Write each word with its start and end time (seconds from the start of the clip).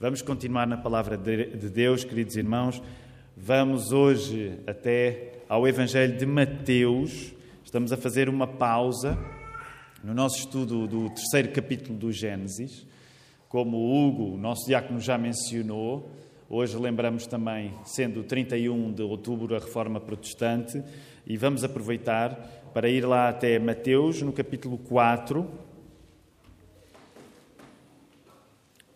Vamos 0.00 0.22
continuar 0.22 0.64
na 0.64 0.76
palavra 0.76 1.16
de 1.16 1.68
Deus, 1.70 2.04
queridos 2.04 2.36
irmãos. 2.36 2.80
Vamos 3.36 3.90
hoje 3.90 4.56
até 4.64 5.40
ao 5.48 5.66
Evangelho 5.66 6.16
de 6.16 6.24
Mateus. 6.24 7.34
Estamos 7.64 7.92
a 7.92 7.96
fazer 7.96 8.28
uma 8.28 8.46
pausa 8.46 9.18
no 10.04 10.14
nosso 10.14 10.38
estudo 10.38 10.86
do 10.86 11.10
terceiro 11.10 11.48
capítulo 11.50 11.98
do 11.98 12.12
Gênesis. 12.12 12.86
Como 13.48 13.76
o 13.76 14.06
Hugo, 14.06 14.38
nosso 14.38 14.68
diácono, 14.68 15.00
já 15.00 15.18
mencionou, 15.18 16.08
hoje 16.48 16.78
lembramos 16.78 17.26
também, 17.26 17.74
sendo 17.82 18.22
31 18.22 18.92
de 18.92 19.02
outubro, 19.02 19.56
a 19.56 19.58
Reforma 19.58 19.98
Protestante, 19.98 20.80
e 21.26 21.36
vamos 21.36 21.64
aproveitar 21.64 22.70
para 22.72 22.88
ir 22.88 23.04
lá 23.04 23.30
até 23.30 23.58
Mateus, 23.58 24.22
no 24.22 24.32
capítulo 24.32 24.78
4 24.78 25.66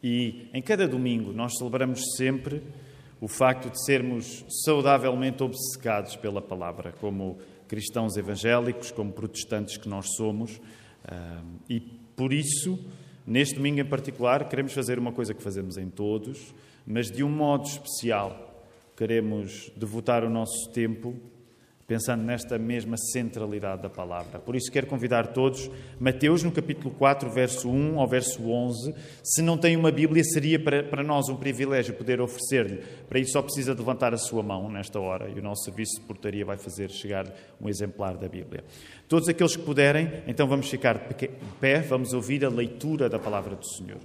E 0.02 0.48
em 0.52 0.60
cada 0.60 0.88
domingo 0.88 1.32
nós 1.32 1.56
celebramos 1.56 2.00
sempre 2.16 2.62
o 3.20 3.28
facto 3.28 3.70
de 3.70 3.84
sermos 3.84 4.44
saudavelmente 4.64 5.42
obcecados 5.42 6.16
pela 6.16 6.42
palavra, 6.42 6.92
como 7.00 7.38
cristãos 7.68 8.16
evangélicos, 8.16 8.90
como 8.90 9.12
protestantes 9.12 9.76
que 9.76 9.88
nós 9.88 10.06
somos. 10.16 10.60
E 11.70 11.78
por 11.80 12.32
isso, 12.32 12.78
neste 13.24 13.54
domingo 13.54 13.80
em 13.80 13.84
particular, 13.84 14.48
queremos 14.48 14.72
fazer 14.72 14.98
uma 14.98 15.12
coisa 15.12 15.32
que 15.32 15.42
fazemos 15.42 15.76
em 15.76 15.88
todos, 15.88 16.52
mas 16.84 17.10
de 17.10 17.22
um 17.22 17.30
modo 17.30 17.64
especial. 17.64 18.66
Queremos 18.96 19.70
devotar 19.76 20.24
o 20.24 20.28
nosso 20.28 20.70
tempo 20.72 21.14
pensando 21.92 22.22
nesta 22.22 22.58
mesma 22.58 22.96
centralidade 22.96 23.82
da 23.82 23.90
palavra. 23.90 24.38
Por 24.38 24.56
isso 24.56 24.72
quero 24.72 24.86
convidar 24.86 25.26
todos, 25.26 25.70
Mateus 26.00 26.42
no 26.42 26.50
capítulo 26.50 26.90
4, 26.94 27.28
verso 27.30 27.68
1 27.68 28.00
ao 28.00 28.08
verso 28.08 28.50
11. 28.50 28.94
Se 29.22 29.42
não 29.42 29.58
tem 29.58 29.76
uma 29.76 29.92
Bíblia, 29.92 30.24
seria 30.24 30.58
para, 30.58 30.82
para 30.82 31.02
nós 31.02 31.28
um 31.28 31.36
privilégio 31.36 31.92
poder 31.92 32.18
oferecer-lhe. 32.18 32.82
Para 33.06 33.18
isso 33.18 33.32
só 33.32 33.42
precisa 33.42 33.74
de 33.74 33.80
levantar 33.80 34.14
a 34.14 34.16
sua 34.16 34.42
mão 34.42 34.70
nesta 34.70 34.98
hora 34.98 35.28
e 35.28 35.38
o 35.38 35.42
nosso 35.42 35.64
serviço 35.64 36.00
de 36.00 36.06
portaria 36.06 36.46
vai 36.46 36.56
fazer 36.56 36.88
chegar 36.88 37.30
um 37.60 37.68
exemplar 37.68 38.16
da 38.16 38.26
Bíblia. 38.26 38.64
Todos 39.06 39.28
aqueles 39.28 39.54
que 39.54 39.62
puderem, 39.62 40.22
então 40.26 40.48
vamos 40.48 40.70
ficar 40.70 40.94
de 40.94 41.28
pé, 41.60 41.80
vamos 41.80 42.14
ouvir 42.14 42.42
a 42.42 42.48
leitura 42.48 43.06
da 43.10 43.18
palavra 43.18 43.54
do 43.54 43.66
Senhor. 43.66 44.00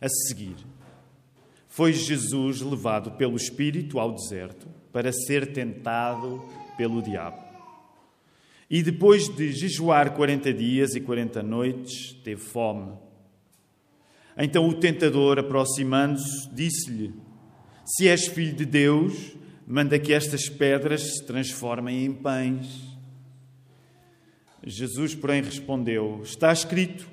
A 0.00 0.08
seguir, 0.08 0.56
foi 1.80 1.94
Jesus 1.94 2.60
levado 2.60 3.12
pelo 3.12 3.36
Espírito 3.36 3.98
ao 3.98 4.14
deserto 4.14 4.68
para 4.92 5.10
ser 5.10 5.50
tentado 5.50 6.44
pelo 6.76 7.00
diabo. 7.00 7.42
E 8.68 8.82
depois 8.82 9.34
de 9.34 9.50
jejuar 9.50 10.14
40 10.14 10.52
dias 10.52 10.94
e 10.94 11.00
40 11.00 11.42
noites, 11.42 12.12
teve 12.22 12.42
fome. 12.42 12.92
Então 14.36 14.68
o 14.68 14.74
tentador, 14.74 15.38
aproximando-se, 15.38 16.54
disse-lhe: 16.54 17.14
Se 17.86 18.06
és 18.06 18.26
filho 18.26 18.54
de 18.54 18.66
Deus, 18.66 19.34
manda 19.66 19.98
que 19.98 20.12
estas 20.12 20.50
pedras 20.50 21.00
se 21.00 21.24
transformem 21.24 22.04
em 22.04 22.12
pães. 22.12 22.94
Jesus, 24.66 25.14
porém, 25.14 25.42
respondeu: 25.42 26.20
Está 26.22 26.52
escrito 26.52 27.08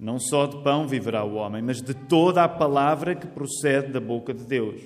não 0.00 0.18
só 0.18 0.46
de 0.46 0.62
pão 0.62 0.88
viverá 0.88 1.22
o 1.22 1.34
homem, 1.34 1.60
mas 1.60 1.82
de 1.82 1.92
toda 1.92 2.42
a 2.42 2.48
palavra 2.48 3.14
que 3.14 3.26
procede 3.26 3.92
da 3.92 4.00
boca 4.00 4.32
de 4.32 4.44
Deus. 4.44 4.80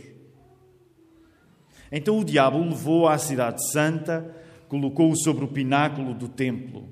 Então 1.92 2.18
o 2.18 2.24
diabo 2.24 2.58
o 2.58 2.68
levou 2.68 3.06
à 3.06 3.16
cidade 3.16 3.64
santa, 3.70 4.34
colocou-o 4.68 5.16
sobre 5.16 5.44
o 5.44 5.48
pináculo 5.48 6.12
do 6.12 6.28
templo 6.28 6.88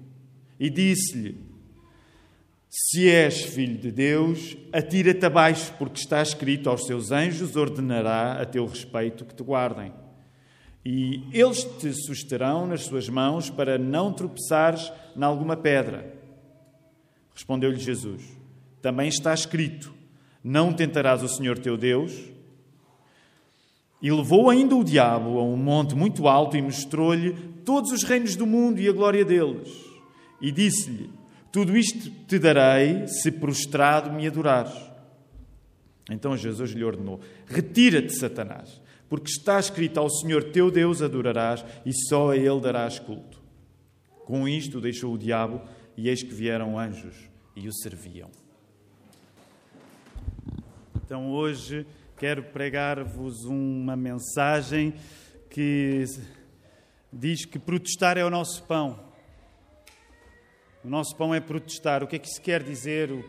e 0.61 0.71
disse-lhe: 0.71 1.37
Se 2.71 3.11
és 3.11 3.43
filho 3.43 3.77
de 3.77 3.91
Deus, 3.91 4.57
atira-te 4.73 5.27
abaixo, 5.27 5.75
porque 5.77 5.99
está 5.99 6.23
escrito 6.23 6.71
aos 6.71 6.87
seus 6.87 7.11
anjos: 7.11 7.57
ordenará 7.57 8.41
a 8.41 8.47
teu 8.47 8.65
respeito 8.65 9.25
que 9.25 9.35
te 9.35 9.43
guardem. 9.43 9.93
E 10.85 11.25
eles 11.33 11.65
te 11.65 11.93
susterão 11.93 12.69
nas 12.69 12.85
suas 12.85 13.09
mãos 13.09 13.51
para 13.51 13.77
não 13.79 14.13
tropeçares 14.13 14.93
em 15.17 15.25
alguma 15.25 15.57
pedra. 15.57 16.22
Respondeu-lhe 17.35 17.79
Jesus: 17.79 18.23
Também 18.81 19.09
está 19.09 19.33
escrito: 19.33 19.93
Não 20.43 20.73
tentarás 20.73 21.23
o 21.23 21.29
Senhor 21.29 21.59
teu 21.59 21.77
Deus. 21.77 22.13
E 24.01 24.11
levou 24.11 24.51
ainda 24.51 24.75
o 24.75 24.83
diabo 24.83 25.39
a 25.39 25.45
um 25.45 25.57
monte 25.57 25.95
muito 25.95 26.27
alto 26.27 26.57
e 26.57 26.63
mostrou-lhe 26.63 27.35
todos 27.65 27.93
os 27.93 28.03
reinos 28.03 28.35
do 28.35 28.45
mundo 28.45 28.81
e 28.81 28.89
a 28.89 28.93
glória 28.93 29.25
deles. 29.25 29.73
E 30.41 30.51
disse-lhe: 30.51 31.09
Tudo 31.53 31.77
isto 31.77 32.11
te 32.27 32.39
darei 32.39 33.07
se 33.07 33.31
prostrado 33.31 34.13
me 34.13 34.27
adorares. 34.27 34.75
Então 36.11 36.37
Jesus 36.37 36.73
lhe 36.73 36.85
ordenou: 36.85 37.21
Retira-te, 37.47 38.13
Satanás, 38.13 38.81
porque 39.09 39.31
está 39.31 39.59
escrito: 39.61 39.99
Ao 39.99 40.11
Senhor 40.11 40.45
teu 40.45 40.71
Deus 40.71 41.01
adorarás 41.01 41.65
e 41.87 41.93
só 42.09 42.33
a 42.33 42.37
ele 42.37 42.61
darás 42.61 42.99
culto. 42.99 43.41
Com 44.25 44.49
isto 44.49 44.81
deixou 44.81 45.15
o 45.15 45.19
diabo 45.19 45.63
e 45.97 46.09
eis 46.09 46.23
que 46.23 46.33
vieram 46.33 46.79
anjos 46.79 47.29
e 47.55 47.69
o 47.69 47.73
serviam. 47.73 48.31
Então 51.05 51.31
hoje 51.31 51.87
quero 52.17 52.43
pregar-vos 52.43 53.45
uma 53.45 53.97
mensagem 53.97 54.95
que 55.51 56.05
diz 57.13 57.45
que 57.45 57.59
protestar 57.59 58.17
é 58.17 58.25
o 58.25 58.31
nosso 58.31 58.63
pão. 58.65 58.99
O 60.85 60.89
nosso 60.89 61.15
pão 61.17 61.35
é 61.35 61.41
protestar. 61.41 62.03
O 62.03 62.07
que 62.07 62.17
é 62.17 62.19
que 62.19 62.29
isso 62.29 62.41
quer 62.41 62.63
dizer? 62.63 63.13
O 63.13 63.23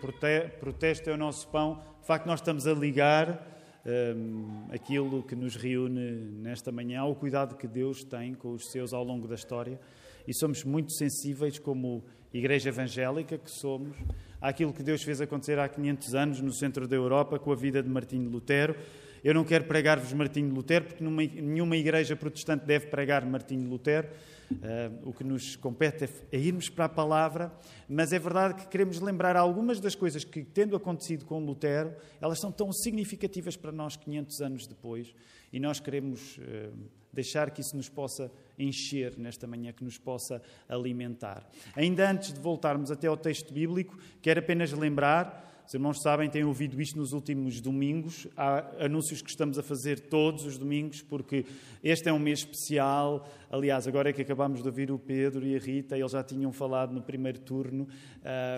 protesto 0.60 1.10
é 1.10 1.14
o 1.14 1.18
nosso 1.18 1.48
pão. 1.50 1.84
De 2.00 2.08
facto, 2.08 2.26
nós 2.26 2.40
estamos 2.40 2.66
a 2.66 2.74
ligar 2.74 3.48
um, 3.86 4.68
aquilo 4.72 5.22
que 5.22 5.36
nos 5.36 5.56
reúne 5.56 6.12
nesta 6.42 6.72
manhã 6.72 7.02
ao 7.02 7.16
cuidado 7.16 7.56
que 7.56 7.68
Deus 7.68 8.04
tem 8.04 8.34
com 8.34 8.54
os 8.54 8.72
seus 8.72 8.94
ao 8.94 9.04
longo 9.04 9.28
da 9.28 9.36
história. 9.36 9.80
E 10.28 10.34
somos 10.34 10.64
muito 10.64 10.92
sensíveis 10.92 11.60
como 11.60 12.04
igreja 12.34 12.70
evangélica 12.70 13.38
que 13.38 13.52
somos, 13.52 13.96
àquilo 14.42 14.74
que 14.74 14.84
Deus 14.84 15.04
fez 15.04 15.22
acontecer 15.22 15.60
há 15.60 15.68
500 15.70 16.16
anos 16.16 16.42
no 16.42 16.52
centro 16.52 16.88
da 16.88 16.96
Europa 16.96 17.38
com 17.40 17.52
a 17.52 17.56
vida 17.56 17.82
de 17.82 17.90
Martinho 17.90 18.30
Lutero. 18.30 18.76
Eu 19.24 19.34
não 19.34 19.46
quero 19.46 19.64
pregar-vos 19.64 20.12
Martinho 20.12 20.54
Lutero, 20.54 20.84
porque 20.84 21.02
numa, 21.02 21.24
nenhuma 21.24 21.78
igreja 21.78 22.14
protestante 22.14 22.66
deve 22.66 22.88
pregar 22.88 23.26
Martinho 23.26 23.70
Lutero. 23.70 24.10
Uh, 24.52 25.10
o 25.10 25.14
que 25.14 25.24
nos 25.24 25.56
compete 25.56 26.04
é, 26.04 26.10
é 26.34 26.38
irmos 26.38 26.68
para 26.68 26.86
a 26.86 26.90
palavra, 26.90 27.52
mas 27.88 28.12
é 28.12 28.20
verdade 28.20 28.56
que 28.56 28.68
queremos 28.68 29.00
lembrar 29.00 29.38
algumas 29.38 29.80
das 29.80 29.96
coisas 29.96 30.26
que, 30.26 30.44
tendo 30.44 30.76
acontecido 30.76 31.26
com 31.26 31.40
Lutero, 31.40 31.96
elas 32.22 32.40
são 32.40 32.52
tão 32.52 32.72
significativas 32.74 33.56
para 33.56 33.72
nós 33.72 33.96
500 33.96 34.42
anos 34.42 34.68
depois, 34.68 35.16
e 35.54 35.60
nós 35.60 35.80
queremos 35.80 36.38
uh, 36.38 36.74
deixar 37.12 37.50
que 37.50 37.62
isso 37.62 37.78
nos 37.78 37.88
possa 37.88 38.30
encher 38.60 39.18
nesta 39.18 39.48
manhã, 39.48 39.72
que 39.72 39.84
nos 39.84 39.98
possa 39.98 40.42
alimentar. 40.68 41.50
Ainda 41.76 42.12
antes 42.12 42.34
de 42.34 42.40
voltarmos 42.40 42.92
até 42.92 43.08
ao 43.08 43.16
texto 43.18 43.54
bíblico, 43.54 43.98
quero 44.22 44.42
apenas 44.42 44.72
lembrar. 44.74 45.53
Os 45.66 45.74
irmãos 45.74 46.02
sabem, 46.02 46.30
têm 46.30 46.44
ouvido 46.44 46.80
isto 46.82 46.98
nos 46.98 47.14
últimos 47.14 47.62
domingos. 47.62 48.28
Há 48.36 48.86
anúncios 48.86 49.22
que 49.22 49.30
estamos 49.30 49.58
a 49.58 49.64
fazer 49.64 50.00
todos 50.00 50.46
os 50.46 50.58
domingos, 50.58 51.02
porque 51.02 51.46
este 51.82 52.10
é 52.10 52.14
um 52.14 52.20
mês 52.20 52.40
especial. 52.40 53.28
Aliás, 53.50 53.88
agora 53.88 54.10
é 54.10 54.14
que 54.14 54.22
acabamos 54.22 54.62
de 54.62 54.68
ouvir 54.68 54.92
o 54.92 55.00
Pedro 55.00 55.46
e 55.48 55.56
a 55.56 55.60
Rita, 55.60 55.98
eles 55.98 56.12
já 56.12 56.22
tinham 56.22 56.52
falado 56.52 56.94
no 56.94 57.02
primeiro 57.02 57.40
turno. 57.40 57.88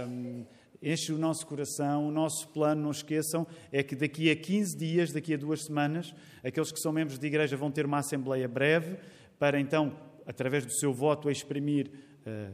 Um, 0.09 0.45
enche 0.81 1.13
o 1.13 1.17
nosso 1.17 1.45
coração, 1.45 2.07
o 2.07 2.11
nosso 2.11 2.47
plano, 2.49 2.81
não 2.81 2.91
esqueçam, 2.91 3.45
é 3.71 3.83
que 3.83 3.95
daqui 3.95 4.29
a 4.31 4.35
15 4.35 4.75
dias, 4.75 5.11
daqui 5.11 5.33
a 5.33 5.37
duas 5.37 5.63
semanas, 5.63 6.13
aqueles 6.43 6.71
que 6.71 6.79
são 6.79 6.91
membros 6.91 7.19
de 7.19 7.27
igreja 7.27 7.55
vão 7.55 7.71
ter 7.71 7.85
uma 7.85 7.99
assembleia 7.99 8.47
breve 8.47 8.97
para 9.37 9.59
então, 9.59 9.95
através 10.25 10.65
do 10.65 10.73
seu 10.73 10.93
voto, 10.93 11.29
exprimir 11.29 11.91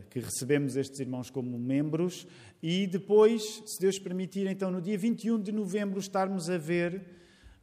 que 0.09 0.19
recebemos 0.19 0.75
estes 0.75 0.99
irmãos 0.99 1.29
como 1.29 1.57
membros 1.57 2.27
e 2.61 2.85
depois, 2.87 3.63
se 3.65 3.79
Deus 3.79 3.97
permitir, 3.97 4.47
então 4.47 4.69
no 4.69 4.81
dia 4.81 4.97
21 4.97 5.41
de 5.41 5.51
novembro 5.51 5.99
estarmos 5.99 6.49
a 6.49 6.57
ver 6.57 7.01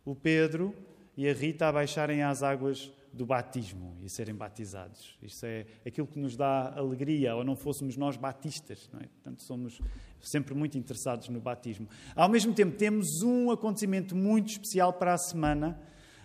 o 0.04 0.14
Pedro 0.14 0.74
e 1.16 1.28
a 1.28 1.32
Rita 1.32 1.68
a 1.68 1.72
baixarem 1.72 2.22
às 2.22 2.42
águas 2.42 2.90
do 3.12 3.26
batismo 3.26 3.96
e 4.02 4.08
serem 4.08 4.34
batizados. 4.34 5.18
Isto 5.22 5.44
é 5.46 5.66
aquilo 5.84 6.06
que 6.06 6.18
nos 6.18 6.36
dá 6.36 6.72
alegria, 6.76 7.34
ou 7.34 7.44
não 7.44 7.56
fôssemos 7.56 7.96
nós 7.96 8.16
batistas, 8.16 8.88
não 8.92 9.00
é? 9.00 9.04
Portanto, 9.04 9.42
somos 9.42 9.80
sempre 10.20 10.54
muito 10.54 10.78
interessados 10.78 11.28
no 11.28 11.40
batismo. 11.40 11.88
Ao 12.14 12.28
mesmo 12.28 12.54
tempo, 12.54 12.76
temos 12.76 13.22
um 13.22 13.50
acontecimento 13.50 14.14
muito 14.14 14.50
especial 14.50 14.92
para 14.92 15.14
a 15.14 15.18
semana 15.18 15.80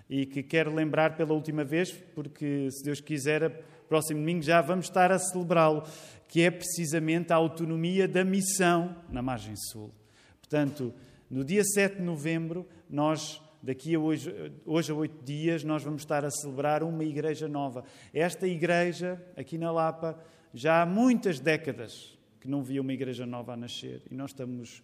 e 0.09 0.25
que 0.25 0.43
quero 0.43 0.73
lembrar 0.73 1.15
pela 1.15 1.33
última 1.33 1.63
vez, 1.63 1.91
porque, 2.13 2.69
se 2.69 2.83
Deus 2.83 2.99
quiser, 2.99 3.63
próximo 3.87 4.19
domingo 4.19 4.41
já 4.41 4.61
vamos 4.61 4.85
estar 4.85 5.11
a 5.11 5.19
celebrá-lo, 5.19 5.83
que 6.27 6.41
é 6.41 6.51
precisamente 6.51 7.31
a 7.31 7.35
autonomia 7.35 8.07
da 8.07 8.23
missão 8.23 8.95
na 9.09 9.21
margem 9.21 9.55
sul. 9.55 9.91
Portanto, 10.39 10.93
no 11.29 11.43
dia 11.43 11.63
7 11.63 11.97
de 11.97 12.01
novembro, 12.01 12.67
nós 12.89 13.41
daqui 13.61 13.95
a 13.95 13.99
hoje, 13.99 14.51
hoje 14.65 14.91
a 14.91 14.95
oito 14.95 15.23
dias, 15.23 15.63
nós 15.63 15.83
vamos 15.83 16.01
estar 16.01 16.25
a 16.25 16.29
celebrar 16.29 16.83
uma 16.83 17.03
igreja 17.03 17.47
nova. 17.47 17.85
Esta 18.13 18.45
igreja, 18.45 19.21
aqui 19.37 19.57
na 19.57 19.71
Lapa, 19.71 20.19
já 20.53 20.81
há 20.81 20.85
muitas 20.85 21.39
décadas 21.39 22.17
que 22.41 22.47
não 22.49 22.61
via 22.61 22.81
uma 22.81 22.91
igreja 22.91 23.25
nova 23.25 23.53
a 23.53 23.57
nascer 23.57 24.01
e 24.11 24.15
nós 24.15 24.31
estamos 24.31 24.83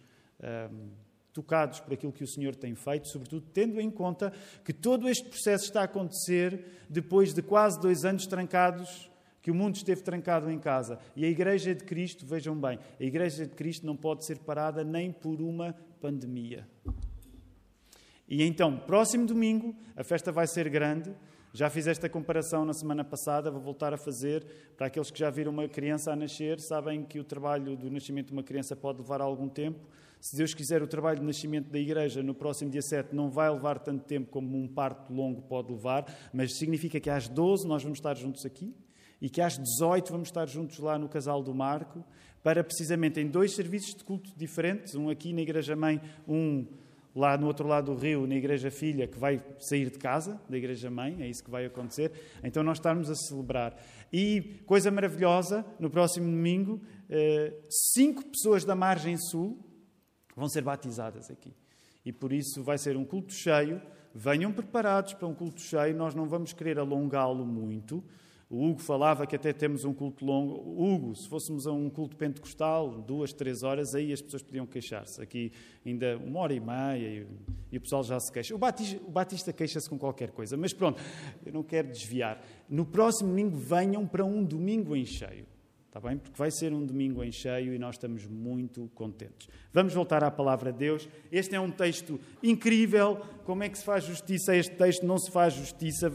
um, 0.72 0.88
tocados 1.32 1.80
por 1.80 1.94
aquilo 1.94 2.12
que 2.12 2.24
o 2.24 2.28
Senhor 2.28 2.54
tem 2.54 2.74
feito, 2.74 3.08
sobretudo 3.08 3.46
tendo 3.52 3.80
em 3.80 3.90
conta 3.90 4.32
que 4.64 4.72
todo 4.72 5.08
este 5.08 5.28
processo 5.28 5.64
está 5.64 5.82
a 5.82 5.84
acontecer 5.84 6.84
depois 6.88 7.32
de 7.32 7.42
quase 7.42 7.80
dois 7.80 8.04
anos 8.04 8.26
trancados 8.26 9.10
que 9.42 9.50
o 9.50 9.54
mundo 9.54 9.76
esteve 9.76 10.02
trancado 10.02 10.50
em 10.50 10.58
casa. 10.58 10.98
E 11.16 11.24
a 11.24 11.28
Igreja 11.28 11.74
de 11.74 11.84
Cristo, 11.84 12.26
vejam 12.26 12.54
bem, 12.54 12.78
a 12.98 13.02
Igreja 13.02 13.46
de 13.46 13.54
Cristo 13.54 13.86
não 13.86 13.96
pode 13.96 14.26
ser 14.26 14.38
parada 14.38 14.84
nem 14.84 15.10
por 15.10 15.40
uma 15.40 15.74
pandemia. 16.00 16.66
E 18.28 18.42
então, 18.42 18.76
próximo 18.76 19.26
domingo, 19.26 19.74
a 19.96 20.04
festa 20.04 20.30
vai 20.30 20.46
ser 20.46 20.68
grande. 20.68 21.12
Já 21.52 21.68
fiz 21.68 21.88
esta 21.88 22.08
comparação 22.08 22.64
na 22.64 22.72
semana 22.72 23.02
passada, 23.02 23.50
vou 23.50 23.60
voltar 23.60 23.92
a 23.92 23.96
fazer. 23.96 24.46
Para 24.76 24.86
aqueles 24.86 25.10
que 25.10 25.18
já 25.18 25.30
viram 25.30 25.50
uma 25.50 25.68
criança 25.68 26.12
a 26.12 26.16
nascer, 26.16 26.60
sabem 26.60 27.02
que 27.02 27.18
o 27.18 27.24
trabalho 27.24 27.76
do 27.76 27.90
nascimento 27.90 28.28
de 28.28 28.32
uma 28.32 28.44
criança 28.44 28.76
pode 28.76 29.00
levar 29.00 29.20
algum 29.20 29.48
tempo. 29.48 29.80
Se 30.20 30.36
Deus 30.36 30.52
quiser, 30.52 30.82
o 30.82 30.86
trabalho 30.86 31.20
de 31.20 31.24
nascimento 31.24 31.70
da 31.70 31.78
igreja 31.78 32.22
no 32.22 32.34
próximo 32.34 32.70
dia 32.70 32.82
7 32.82 33.14
não 33.14 33.30
vai 33.30 33.50
levar 33.50 33.78
tanto 33.78 34.04
tempo 34.04 34.30
como 34.30 34.54
um 34.58 34.68
parto 34.68 35.10
longo 35.10 35.40
pode 35.40 35.72
levar, 35.72 36.04
mas 36.30 36.58
significa 36.58 37.00
que 37.00 37.08
às 37.08 37.26
12 37.26 37.66
nós 37.66 37.82
vamos 37.82 37.98
estar 37.98 38.14
juntos 38.14 38.44
aqui 38.44 38.74
e 39.18 39.30
que 39.30 39.40
às 39.40 39.58
18 39.58 40.12
vamos 40.12 40.28
estar 40.28 40.46
juntos 40.46 40.78
lá 40.78 40.98
no 40.98 41.08
Casal 41.08 41.42
do 41.42 41.54
Marco, 41.54 42.04
para 42.42 42.62
precisamente 42.62 43.18
em 43.18 43.28
dois 43.28 43.54
serviços 43.54 43.94
de 43.94 44.04
culto 44.04 44.30
diferentes, 44.36 44.94
um 44.94 45.08
aqui 45.08 45.32
na 45.32 45.40
Igreja 45.40 45.74
Mãe, 45.74 46.00
um 46.28 46.66
lá 47.14 47.36
no 47.36 47.46
outro 47.46 47.66
lado 47.66 47.94
do 47.94 47.98
rio, 47.98 48.26
na 48.26 48.34
Igreja 48.34 48.70
Filha, 48.70 49.06
que 49.06 49.18
vai 49.18 49.42
sair 49.58 49.90
de 49.90 49.98
casa, 49.98 50.40
da 50.48 50.56
Igreja 50.56 50.90
Mãe, 50.90 51.16
é 51.20 51.28
isso 51.28 51.42
que 51.42 51.50
vai 51.50 51.64
acontecer. 51.64 52.12
Então 52.44 52.62
nós 52.62 52.76
estamos 52.76 53.10
a 53.10 53.14
celebrar. 53.14 53.74
E, 54.12 54.60
coisa 54.66 54.90
maravilhosa, 54.90 55.64
no 55.78 55.90
próximo 55.90 56.26
domingo, 56.26 56.80
eh, 57.08 57.54
cinco 57.68 58.24
pessoas 58.24 58.64
da 58.64 58.74
margem 58.74 59.16
sul 59.16 59.69
vão 60.40 60.48
ser 60.48 60.62
batizadas 60.62 61.30
aqui. 61.30 61.52
E 62.04 62.12
por 62.12 62.32
isso 62.32 62.62
vai 62.62 62.78
ser 62.78 62.96
um 62.96 63.04
culto 63.04 63.32
cheio. 63.32 63.80
Venham 64.14 64.50
preparados 64.52 65.12
para 65.12 65.28
um 65.28 65.34
culto 65.34 65.60
cheio, 65.60 65.94
nós 65.94 66.14
não 66.14 66.26
vamos 66.26 66.52
querer 66.52 66.78
alongá-lo 66.78 67.46
muito. 67.46 68.02
O 68.48 68.66
Hugo 68.66 68.80
falava 68.80 69.28
que 69.28 69.36
até 69.36 69.52
temos 69.52 69.84
um 69.84 69.94
culto 69.94 70.24
longo. 70.24 70.54
Hugo, 70.82 71.14
se 71.14 71.28
fôssemos 71.28 71.68
a 71.68 71.72
um 71.72 71.88
culto 71.88 72.16
pentecostal, 72.16 72.90
duas, 73.02 73.32
três 73.32 73.62
horas, 73.62 73.94
aí 73.94 74.12
as 74.12 74.20
pessoas 74.20 74.42
podiam 74.42 74.66
queixar-se. 74.66 75.22
Aqui 75.22 75.52
ainda 75.86 76.18
uma 76.18 76.40
hora 76.40 76.54
e 76.54 76.58
meia 76.58 77.26
e, 77.70 77.76
o 77.76 77.80
pessoal 77.80 78.02
já 78.02 78.18
se 78.18 78.32
queixa. 78.32 78.52
O 78.52 78.58
Batista, 78.58 79.00
Batista 79.08 79.52
queixa-se 79.52 79.88
com 79.88 79.96
qualquer 79.96 80.32
coisa, 80.32 80.56
mas 80.56 80.72
pronto, 80.72 81.00
eu 81.46 81.52
não 81.52 81.62
quero 81.62 81.88
desviar. 81.88 82.42
No 82.68 82.84
próximo 82.84 83.28
domingo 83.28 83.56
venham 83.56 84.04
para 84.04 84.24
um 84.24 84.42
domingo 84.42 84.96
em 84.96 85.04
cheio. 85.04 85.46
Está 85.90 85.98
bem? 85.98 86.18
Porque 86.18 86.38
vai 86.38 86.52
ser 86.52 86.72
um 86.72 86.86
domingo 86.86 87.24
em 87.24 87.32
cheio 87.32 87.74
e 87.74 87.78
nós 87.78 87.96
estamos 87.96 88.24
muito 88.24 88.88
contentes. 88.94 89.48
Vamos 89.72 89.92
voltar 89.92 90.22
à 90.22 90.30
palavra 90.30 90.72
de 90.72 90.78
Deus. 90.78 91.08
Este 91.32 91.56
é 91.56 91.60
um 91.60 91.68
texto 91.68 92.20
incrível. 92.40 93.20
Como 93.44 93.64
é 93.64 93.68
que 93.68 93.76
se 93.76 93.84
faz 93.84 94.04
justiça 94.04 94.52
a 94.52 94.56
este 94.56 94.72
texto? 94.76 95.04
Não 95.04 95.18
se 95.18 95.28
faz 95.32 95.52
justiça. 95.52 96.06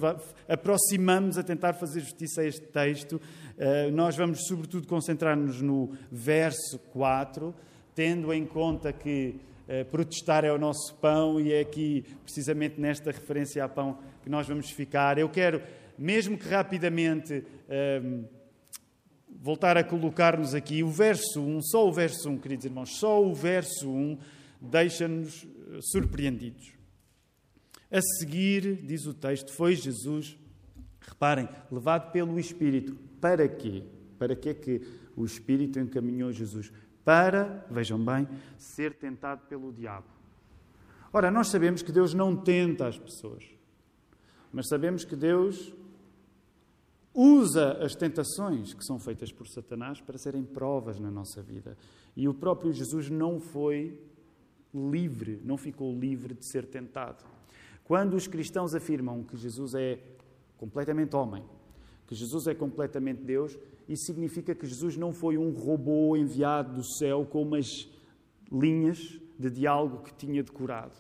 Aproximamos 0.47 1.37
a 1.37 1.43
tentar 1.43 1.73
fazer 1.73 1.99
justiça 1.99 2.39
a 2.39 2.45
este 2.45 2.61
texto. 2.61 3.15
Uh, 3.17 3.91
nós 3.91 4.15
vamos, 4.15 4.47
sobretudo, 4.47 4.87
concentrar-nos 4.87 5.61
no 5.61 5.91
verso 6.09 6.79
4, 6.93 7.53
tendo 7.93 8.33
em 8.33 8.45
conta 8.45 8.93
que 8.93 9.35
uh, 9.67 9.83
protestar 9.91 10.45
é 10.45 10.53
o 10.53 10.57
nosso 10.57 10.95
pão 11.01 11.37
e 11.37 11.51
é 11.51 11.59
aqui, 11.59 12.05
precisamente 12.23 12.79
nesta 12.79 13.11
referência 13.11 13.61
a 13.61 13.67
pão, 13.67 13.99
que 14.23 14.29
nós 14.29 14.47
vamos 14.47 14.69
ficar. 14.69 15.17
Eu 15.17 15.27
quero, 15.27 15.61
mesmo 15.97 16.37
que 16.37 16.47
rapidamente. 16.47 17.43
Uh, 17.67 18.34
voltar 19.45 19.77
a 19.77 19.83
colocar-nos 19.83 20.55
aqui 20.55 20.81
o 20.81 20.89
verso 20.89 21.39
1, 21.39 21.61
só 21.61 21.87
o 21.87 21.93
verso 21.93 22.31
1, 22.31 22.39
queridos 22.39 22.65
irmãos, 22.65 22.97
só 22.97 23.23
o 23.23 23.31
verso 23.31 23.87
1 23.87 24.17
deixa-nos 24.59 25.43
eh, 25.43 25.79
surpreendidos. 25.83 26.73
A 27.91 28.01
seguir, 28.01 28.77
diz 28.77 29.05
o 29.05 29.13
texto, 29.13 29.53
foi 29.53 29.75
Jesus, 29.75 30.35
reparem, 30.99 31.47
levado 31.71 32.11
pelo 32.11 32.39
Espírito. 32.39 32.95
Para 33.21 33.47
quê? 33.47 33.83
Para 34.17 34.35
quê 34.35 34.51
que 34.51 34.81
o 35.15 35.23
Espírito 35.23 35.79
encaminhou 35.79 36.31
Jesus? 36.31 36.73
Para, 37.03 37.67
vejam 37.69 38.03
bem, 38.03 38.27
ser 38.57 38.95
tentado 38.95 39.45
pelo 39.45 39.71
diabo. 39.71 40.07
Ora, 41.13 41.29
nós 41.29 41.49
sabemos 41.49 41.83
que 41.83 41.91
Deus 41.91 42.15
não 42.15 42.35
tenta 42.35 42.87
as 42.87 42.97
pessoas, 42.97 43.43
mas 44.51 44.67
sabemos 44.67 45.05
que 45.05 45.15
Deus 45.15 45.71
usa 47.15 47.73
as 47.83 47.95
tentações 47.95 48.73
que 48.73 48.83
são 48.83 48.99
feitas 48.99 49.31
por 49.31 49.47
Satanás 49.47 50.01
para 50.01 50.17
serem 50.17 50.43
provas 50.43 50.99
na 50.99 51.09
nossa 51.09 51.41
vida. 51.41 51.77
E 52.15 52.27
o 52.27 52.33
próprio 52.33 52.73
Jesus 52.73 53.09
não 53.09 53.39
foi 53.39 53.97
livre, 54.73 55.39
não 55.43 55.57
ficou 55.57 55.97
livre 55.97 56.33
de 56.33 56.45
ser 56.45 56.65
tentado. 56.65 57.23
Quando 57.85 58.15
os 58.15 58.27
cristãos 58.27 58.75
afirmam 58.75 59.23
que 59.23 59.37
Jesus 59.37 59.73
é 59.75 59.99
completamente 60.57 61.15
homem, 61.15 61.43
que 62.05 62.13
Jesus 62.13 62.47
é 62.47 62.53
completamente 62.53 63.21
Deus, 63.21 63.57
isso 63.87 64.05
significa 64.05 64.53
que 64.53 64.65
Jesus 64.65 64.97
não 64.97 65.13
foi 65.13 65.37
um 65.37 65.51
robô 65.51 66.17
enviado 66.17 66.73
do 66.73 66.83
céu 66.83 67.25
com 67.25 67.41
umas 67.41 67.89
linhas 68.51 69.19
de 69.39 69.49
diálogo 69.49 70.03
que 70.03 70.13
tinha 70.13 70.43
decorado. 70.43 70.97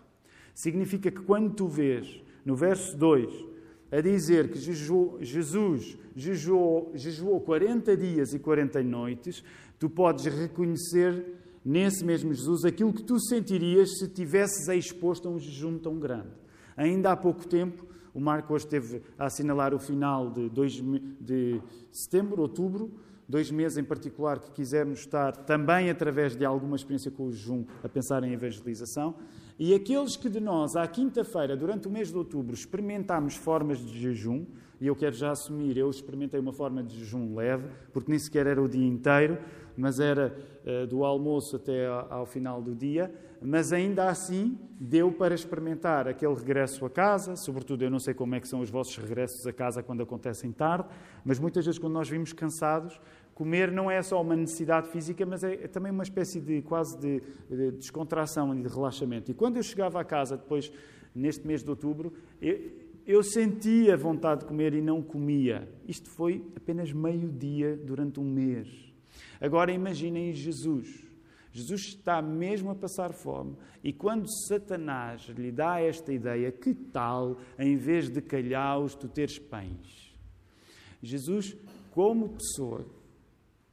Significa 0.53 1.11
que 1.11 1.21
quando 1.21 1.53
tu 1.53 1.67
vês 1.67 2.21
no 2.45 2.55
verso 2.55 2.95
2 2.95 3.54
a 3.91 4.01
dizer 4.01 4.49
que 4.49 4.59
Jesus 4.59 5.97
jejuou, 6.15 6.91
jejuou 6.95 7.39
40 7.41 7.95
dias 7.95 8.33
e 8.33 8.39
40 8.39 8.81
noites, 8.83 9.43
tu 9.79 9.89
podes 9.89 10.25
reconhecer 10.25 11.23
nesse 11.63 12.05
mesmo 12.05 12.33
Jesus 12.33 12.65
aquilo 12.65 12.93
que 12.93 13.03
tu 13.03 13.19
sentirias 13.19 13.97
se 13.97 14.07
tivesses 14.07 14.67
exposto 14.67 15.27
a 15.27 15.31
um 15.31 15.39
jejum 15.39 15.77
tão 15.77 15.97
grande. 15.99 16.29
Ainda 16.77 17.11
há 17.11 17.17
pouco 17.17 17.47
tempo, 17.47 17.85
o 18.13 18.19
Marco 18.19 18.53
hoje 18.53 18.65
esteve 18.65 19.01
a 19.17 19.25
assinalar 19.25 19.73
o 19.73 19.79
final 19.79 20.31
de, 20.31 20.49
dois, 20.49 20.73
de 21.19 21.61
setembro, 21.91 22.41
outubro, 22.41 22.91
dois 23.27 23.49
meses 23.49 23.77
em 23.77 23.83
particular 23.83 24.39
que 24.39 24.51
quisermos 24.51 24.99
estar 24.99 25.35
também 25.35 25.89
através 25.89 26.35
de 26.35 26.45
alguma 26.45 26.75
experiência 26.75 27.11
com 27.11 27.27
o 27.27 27.31
jejum 27.31 27.65
a 27.83 27.89
pensar 27.89 28.23
em 28.23 28.33
evangelização. 28.33 29.15
E 29.57 29.73
aqueles 29.73 30.17
que 30.17 30.27
de 30.27 30.41
nós, 30.41 30.75
à 30.75 30.85
quinta-feira, 30.85 31.55
durante 31.55 31.87
o 31.87 31.91
mês 31.91 32.11
de 32.11 32.17
outubro, 32.17 32.53
experimentámos 32.53 33.35
formas 33.35 33.79
de 33.79 33.97
jejum, 33.97 34.45
e 34.81 34.87
eu 34.87 34.95
quero 34.95 35.15
já 35.15 35.31
assumir, 35.31 35.77
eu 35.77 35.89
experimentei 35.89 36.39
uma 36.39 36.51
forma 36.51 36.83
de 36.83 36.99
jejum 36.99 37.33
leve, 37.33 37.69
porque 37.93 38.11
nem 38.11 38.19
sequer 38.19 38.47
era 38.47 38.61
o 38.61 38.67
dia 38.67 38.85
inteiro, 38.85 39.37
mas 39.77 39.99
era 40.01 40.35
uh, 40.65 40.87
do 40.87 41.05
almoço 41.05 41.55
até 41.55 41.87
ao, 41.87 42.25
final 42.25 42.61
do 42.61 42.75
dia, 42.75 43.13
mas 43.41 43.71
ainda 43.71 44.09
assim 44.09 44.57
deu 44.79 45.11
para 45.11 45.33
experimentar 45.33 46.07
aquele 46.07 46.33
regresso 46.33 46.85
a 46.85 46.89
casa, 46.89 47.37
sobretudo 47.37 47.83
eu 47.83 47.89
não 47.89 47.99
sei 47.99 48.13
como 48.13 48.35
é 48.35 48.39
que 48.39 48.47
são 48.47 48.59
os 48.59 48.69
vossos 48.69 48.97
regressos 48.97 49.45
a 49.47 49.53
casa 49.53 49.81
quando 49.81 50.03
acontecem 50.03 50.51
tarde, 50.51 50.89
mas 51.23 51.39
muitas 51.39 51.65
vezes 51.65 51.79
quando 51.79 51.93
nós 51.93 52.09
vimos 52.09 52.33
cansados, 52.33 52.99
comer 53.35 53.69
não 53.69 53.91
é 53.91 54.01
só 54.01 54.21
uma 54.21 54.35
necessidade 54.35 54.87
física, 54.87 55.25
mas 55.25 55.43
é, 55.43 55.53
é 55.55 55.67
também 55.67 55.91
uma 55.91 56.03
espécie 56.03 56.39
de 56.39 56.61
quase 56.61 56.97
de, 56.97 57.21
de, 57.49 57.71
descontração 57.71 58.57
e 58.57 58.61
de 58.61 58.67
relaxamento. 58.69 59.29
E 59.29 59.33
quando 59.33 59.57
eu 59.57 59.63
chegava 59.63 59.99
a 59.99 60.05
casa 60.05 60.37
depois, 60.37 60.71
neste 61.13 61.45
mês 61.45 61.61
de 61.61 61.69
outubro, 61.69 62.13
eu, 62.41 62.71
eu 63.05 63.21
sentia 63.21 63.97
vontade 63.97 64.41
de 64.41 64.47
comer 64.47 64.73
e 64.73 64.81
não 64.81 65.03
comia. 65.03 65.67
Isto 65.85 66.09
foi 66.09 66.43
apenas 66.55 66.93
meio-dia 66.93 67.75
durante 67.75 68.21
um 68.21 68.23
mês. 68.23 68.69
Agora 69.39 69.71
imaginem 69.71 70.31
Jesus. 70.31 71.03
Jesus 71.51 71.81
está 71.81 72.21
mesmo 72.21 72.69
a 72.69 72.75
passar 72.75 73.13
fome 73.13 73.55
e 73.83 73.93
quando 73.93 74.27
Satanás 74.47 75.23
lhe 75.37 75.51
dá 75.51 75.79
esta 75.79 76.11
ideia, 76.11 76.51
que 76.51 76.73
tal, 76.73 77.37
em 77.59 77.75
vez 77.77 78.09
de 78.09 78.21
calhaus, 78.21 78.95
tu 78.95 79.07
teres 79.07 79.39
pães? 79.39 80.13
Jesus, 81.01 81.55
como 81.91 82.29
pessoa, 82.29 82.85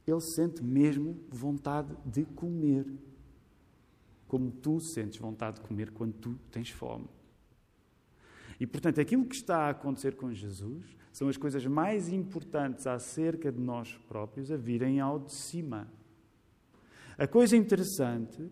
ele 0.05 0.21
sente 0.21 0.63
mesmo 0.63 1.19
vontade 1.29 1.95
de 2.05 2.25
comer. 2.25 2.85
Como 4.27 4.51
tu 4.51 4.79
sentes 4.79 5.19
vontade 5.19 5.59
de 5.59 5.67
comer 5.67 5.91
quando 5.91 6.13
tu 6.13 6.35
tens 6.51 6.69
fome. 6.69 7.07
E, 8.59 8.65
portanto, 8.67 8.99
aquilo 8.99 9.25
que 9.25 9.35
está 9.35 9.67
a 9.67 9.69
acontecer 9.69 10.15
com 10.15 10.33
Jesus 10.33 10.95
são 11.11 11.27
as 11.27 11.37
coisas 11.37 11.65
mais 11.65 12.09
importantes 12.09 12.87
acerca 12.87 13.51
de 13.51 13.59
nós 13.59 13.95
próprios 14.07 14.51
a 14.51 14.57
virem 14.57 14.99
ao 14.99 15.19
de 15.19 15.31
cima. 15.31 15.87
A 17.17 17.27
coisa 17.27 17.55
interessante 17.55 18.49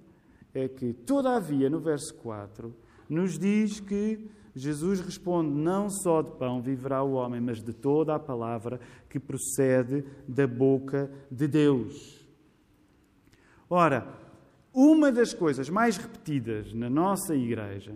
é 0.54 0.68
que, 0.68 0.94
todavia, 0.94 1.70
no 1.70 1.80
verso 1.80 2.14
4, 2.16 2.76
nos 3.10 3.40
diz 3.40 3.80
que 3.80 4.30
Jesus 4.56 5.00
responde: 5.00 5.50
Não 5.50 5.90
só 5.90 6.22
de 6.22 6.32
pão 6.32 6.62
viverá 6.62 7.04
o 7.04 7.14
homem, 7.14 7.40
mas 7.40 7.62
de 7.62 7.74
toda 7.74 8.16
a 8.16 8.20
palavra 8.20 8.80
que 9.10 9.20
procede 9.20 10.04
da 10.28 10.46
boca 10.46 11.10
de 11.30 11.48
Deus. 11.48 12.26
Ora, 13.70 14.08
uma 14.74 15.12
das 15.12 15.34
coisas 15.34 15.70
mais 15.70 15.98
repetidas 15.98 16.74
na 16.74 16.90
nossa 16.90 17.36
igreja 17.36 17.96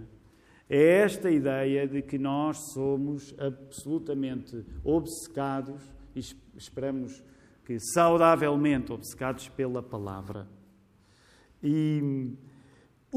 é 0.69 0.99
esta 0.99 1.29
ideia 1.29 1.87
de 1.87 2.01
que 2.01 2.17
nós 2.17 2.73
somos 2.73 3.35
absolutamente 3.37 4.65
obcecados 4.83 5.81
e 6.15 6.21
esperamos 6.55 7.23
que 7.65 7.77
saudavelmente 7.79 8.91
obcecados 8.91 9.49
pela 9.49 9.81
palavra. 9.81 10.47
E 11.61 12.33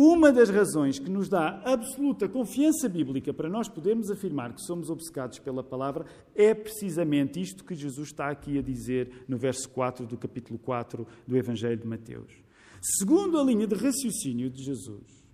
uma 0.01 0.31
das 0.31 0.49
razões 0.49 1.01
que 1.01 1.11
nos 1.11 1.29
dá 1.29 1.61
absoluta 1.65 2.29
confiança 2.29 2.89
bíblica 2.89 3.35
para 3.35 3.49
nós 3.49 3.69
podermos 3.69 4.13
afirmar 4.13 4.53
que 4.53 4.63
somos 4.63 4.91
obcecados 4.91 5.41
pela 5.41 5.61
palavra 5.61 6.07
é 6.37 6.55
precisamente 6.55 7.41
isto 7.41 7.65
que 7.65 7.75
Jesus 7.75 8.11
está 8.11 8.31
aqui 8.31 8.57
a 8.57 8.63
dizer 8.63 9.25
no 9.27 9.37
verso 9.37 9.69
4 9.71 10.07
do 10.07 10.17
capítulo 10.17 10.57
4 10.57 11.05
do 11.27 11.37
Evangelho 11.37 11.77
de 11.77 11.85
Mateus. 11.85 12.33
Segundo 12.81 13.41
a 13.41 13.43
linha 13.43 13.67
de 13.67 13.75
raciocínio 13.75 14.49
de 14.49 14.63
Jesus, 14.63 15.27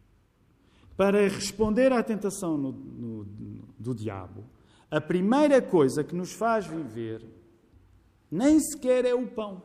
para 0.97 1.29
responder 1.29 1.93
à 1.93 2.03
tentação 2.03 2.57
no, 2.57 2.73
no, 2.73 3.27
do 3.79 3.95
diabo, 3.95 4.45
a 4.91 4.99
primeira 4.99 5.61
coisa 5.61 6.03
que 6.03 6.15
nos 6.15 6.33
faz 6.33 6.67
viver 6.67 7.21
nem 8.31 8.59
sequer 8.59 9.05
é 9.05 9.15
o 9.15 9.27
pão, 9.27 9.63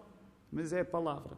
mas 0.51 0.74
é 0.74 0.82
a 0.82 0.86
palavra. 0.86 1.38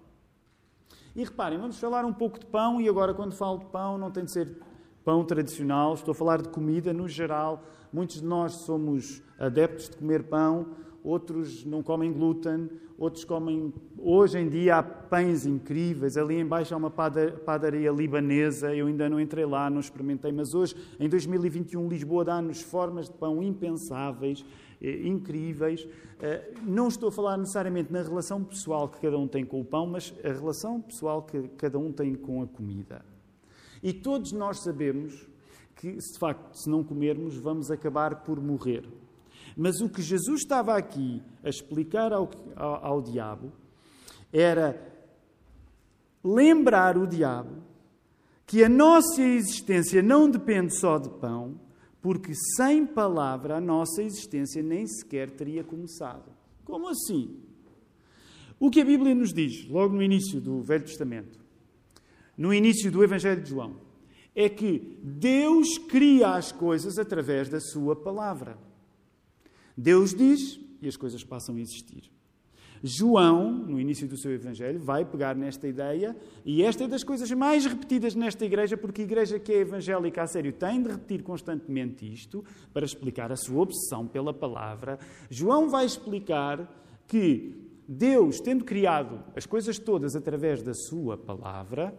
E 1.13 1.24
reparem, 1.25 1.60
vamos 1.60 1.77
falar 1.77 2.06
um 2.06 2.13
pouco 2.13 2.39
de 2.39 2.46
pão, 2.46 2.80
e 2.80 2.88
agora, 2.88 3.13
quando 3.13 3.34
falo 3.34 3.58
de 3.58 3.65
pão, 3.65 3.98
não 3.98 4.10
tem 4.10 4.24
de 4.24 4.32
ser 4.32 4.58
pão 5.03 5.25
tradicional, 5.25 5.94
estou 5.94 6.13
a 6.13 6.15
falar 6.15 6.41
de 6.41 6.48
comida 6.48 6.94
no 6.94 7.08
geral. 7.08 7.63
Muitos 7.91 8.22
de 8.22 8.25
nós 8.25 8.53
somos 8.53 9.22
adeptos 9.38 9.89
de 9.89 9.98
comer 9.98 10.24
pão, 10.24 10.68
outros 11.03 11.65
não 11.65 11.84
comem 11.84 12.13
glúten, 12.13 12.70
outros 12.98 13.25
comem. 13.25 13.74
Hoje 13.98 14.39
em 14.39 14.48
dia 14.48 14.77
há 14.77 14.84
pães 14.84 15.46
incríveis. 15.46 16.15
Ali 16.15 16.39
embaixo 16.39 16.74
há 16.74 16.77
uma 16.77 16.91
padaria 16.91 17.91
libanesa, 17.91 18.74
eu 18.74 18.88
ainda 18.88 19.10
não 19.10 19.20
entrei 19.20 19.46
lá, 19.46 19.70
não 19.70 19.82
experimentei, 19.82 20.32
mas 20.32 20.53
hoje, 20.53 20.75
em 20.98 21.10
2021, 21.10 21.89
Lisboa 21.89 22.24
dá-nos 22.24 22.62
formas 22.62 23.10
de 23.10 23.15
pão 23.15 23.44
impensáveis. 23.44 24.46
Eh, 24.81 25.07
incríveis. 25.07 25.88
Eh, 26.19 26.53
não 26.63 26.88
estou 26.88 27.09
a 27.09 27.11
falar 27.11 27.38
necessariamente 27.38 27.93
na 27.93 28.01
relação 28.01 28.43
pessoal 28.43 28.89
que 28.89 29.00
cada 29.00 29.17
um 29.17 29.27
tem 29.27 29.45
com 29.45 29.61
o 29.61 29.65
pão, 29.65 29.85
mas 29.85 30.13
a 30.23 30.29
relação 30.29 30.81
pessoal 30.81 31.21
que 31.21 31.47
cada 31.50 31.77
um 31.77 31.91
tem 31.91 32.15
com 32.15 32.41
a 32.41 32.47
comida. 32.47 33.05
E 33.83 33.93
todos 33.93 34.31
nós 34.31 34.63
sabemos 34.63 35.27
que, 35.75 35.93
de 35.93 36.19
facto, 36.19 36.55
se 36.55 36.69
não 36.69 36.83
comermos, 36.83 37.38
vamos 37.38 37.69
acabar 37.69 38.23
por 38.23 38.41
morrer. 38.41 38.83
Mas 39.55 39.81
o 39.81 39.89
que 39.89 40.01
Jesus 40.01 40.41
estava 40.41 40.75
aqui 40.75 41.21
a 41.43 41.50
explicar 41.50 42.11
ao, 42.11 42.29
ao, 42.55 42.85
ao 42.85 43.01
diabo 43.01 43.51
era 44.31 44.79
lembrar 46.23 46.97
o 46.97 47.05
diabo 47.05 47.63
que 48.45 48.63
a 48.63 48.69
nossa 48.69 49.21
existência 49.21 50.01
não 50.01 50.29
depende 50.29 50.77
só 50.77 50.97
de 50.97 51.09
pão, 51.09 51.59
porque 52.01 52.34
sem 52.55 52.86
palavra 52.86 53.58
a 53.58 53.62
nossa 53.62 54.01
existência 54.01 54.63
nem 54.63 54.88
sequer 54.88 55.29
teria 55.29 55.63
começado. 55.63 56.31
Como 56.65 56.88
assim? 56.88 57.38
O 58.60 58.70
que 58.70 58.81
a 58.81 58.86
Bíblia 58.86 59.13
nos 59.13 59.34
diz, 59.34 59.67
logo 59.67 59.96
no 59.96 60.03
início 60.03 60.39
do 60.39 60.62
Velho 60.62 60.86
Testamento, 60.86 61.39
no 62.38 62.53
início 62.53 62.91
do 62.91 63.03
Evangelho 63.03 63.41
de 63.41 63.50
João, 63.50 63.75
é 64.36 64.48
que 64.48 64.98
Deus 65.03 65.77
cria 65.77 66.36
as 66.36 66.51
coisas 66.51 66.98
através 66.98 67.50
da 67.50 67.60
Sua 67.60 67.96
palavra. 67.96 68.58
Deus 69.75 70.13
diz 70.13 70.60
e 70.81 70.88
as 70.88 70.96
coisas 70.96 71.24
passam 71.24 71.55
a 71.55 71.60
existir. 71.60 72.12
João, 72.83 73.51
no 73.51 73.79
início 73.79 74.07
do 74.07 74.17
seu 74.17 74.31
Evangelho, 74.31 74.79
vai 74.79 75.05
pegar 75.05 75.35
nesta 75.35 75.67
ideia, 75.67 76.15
e 76.43 76.63
esta 76.63 76.83
é 76.83 76.88
das 76.88 77.03
coisas 77.03 77.31
mais 77.31 77.65
repetidas 77.65 78.15
nesta 78.15 78.43
igreja, 78.43 78.75
porque 78.75 79.01
a 79.01 79.05
igreja 79.05 79.39
que 79.39 79.51
é 79.51 79.59
evangélica 79.59 80.23
a 80.23 80.27
sério 80.27 80.51
tem 80.51 80.81
de 80.81 80.89
repetir 80.89 81.21
constantemente 81.21 82.11
isto, 82.11 82.43
para 82.73 82.85
explicar 82.85 83.31
a 83.31 83.35
sua 83.35 83.61
obsessão 83.61 84.07
pela 84.07 84.33
palavra. 84.33 84.97
João 85.29 85.69
vai 85.69 85.85
explicar 85.85 86.67
que 87.07 87.69
Deus, 87.88 88.39
tendo 88.39 88.63
criado 88.63 89.23
as 89.35 89.45
coisas 89.45 89.77
todas 89.77 90.15
através 90.15 90.63
da 90.63 90.73
sua 90.73 91.17
palavra, 91.17 91.93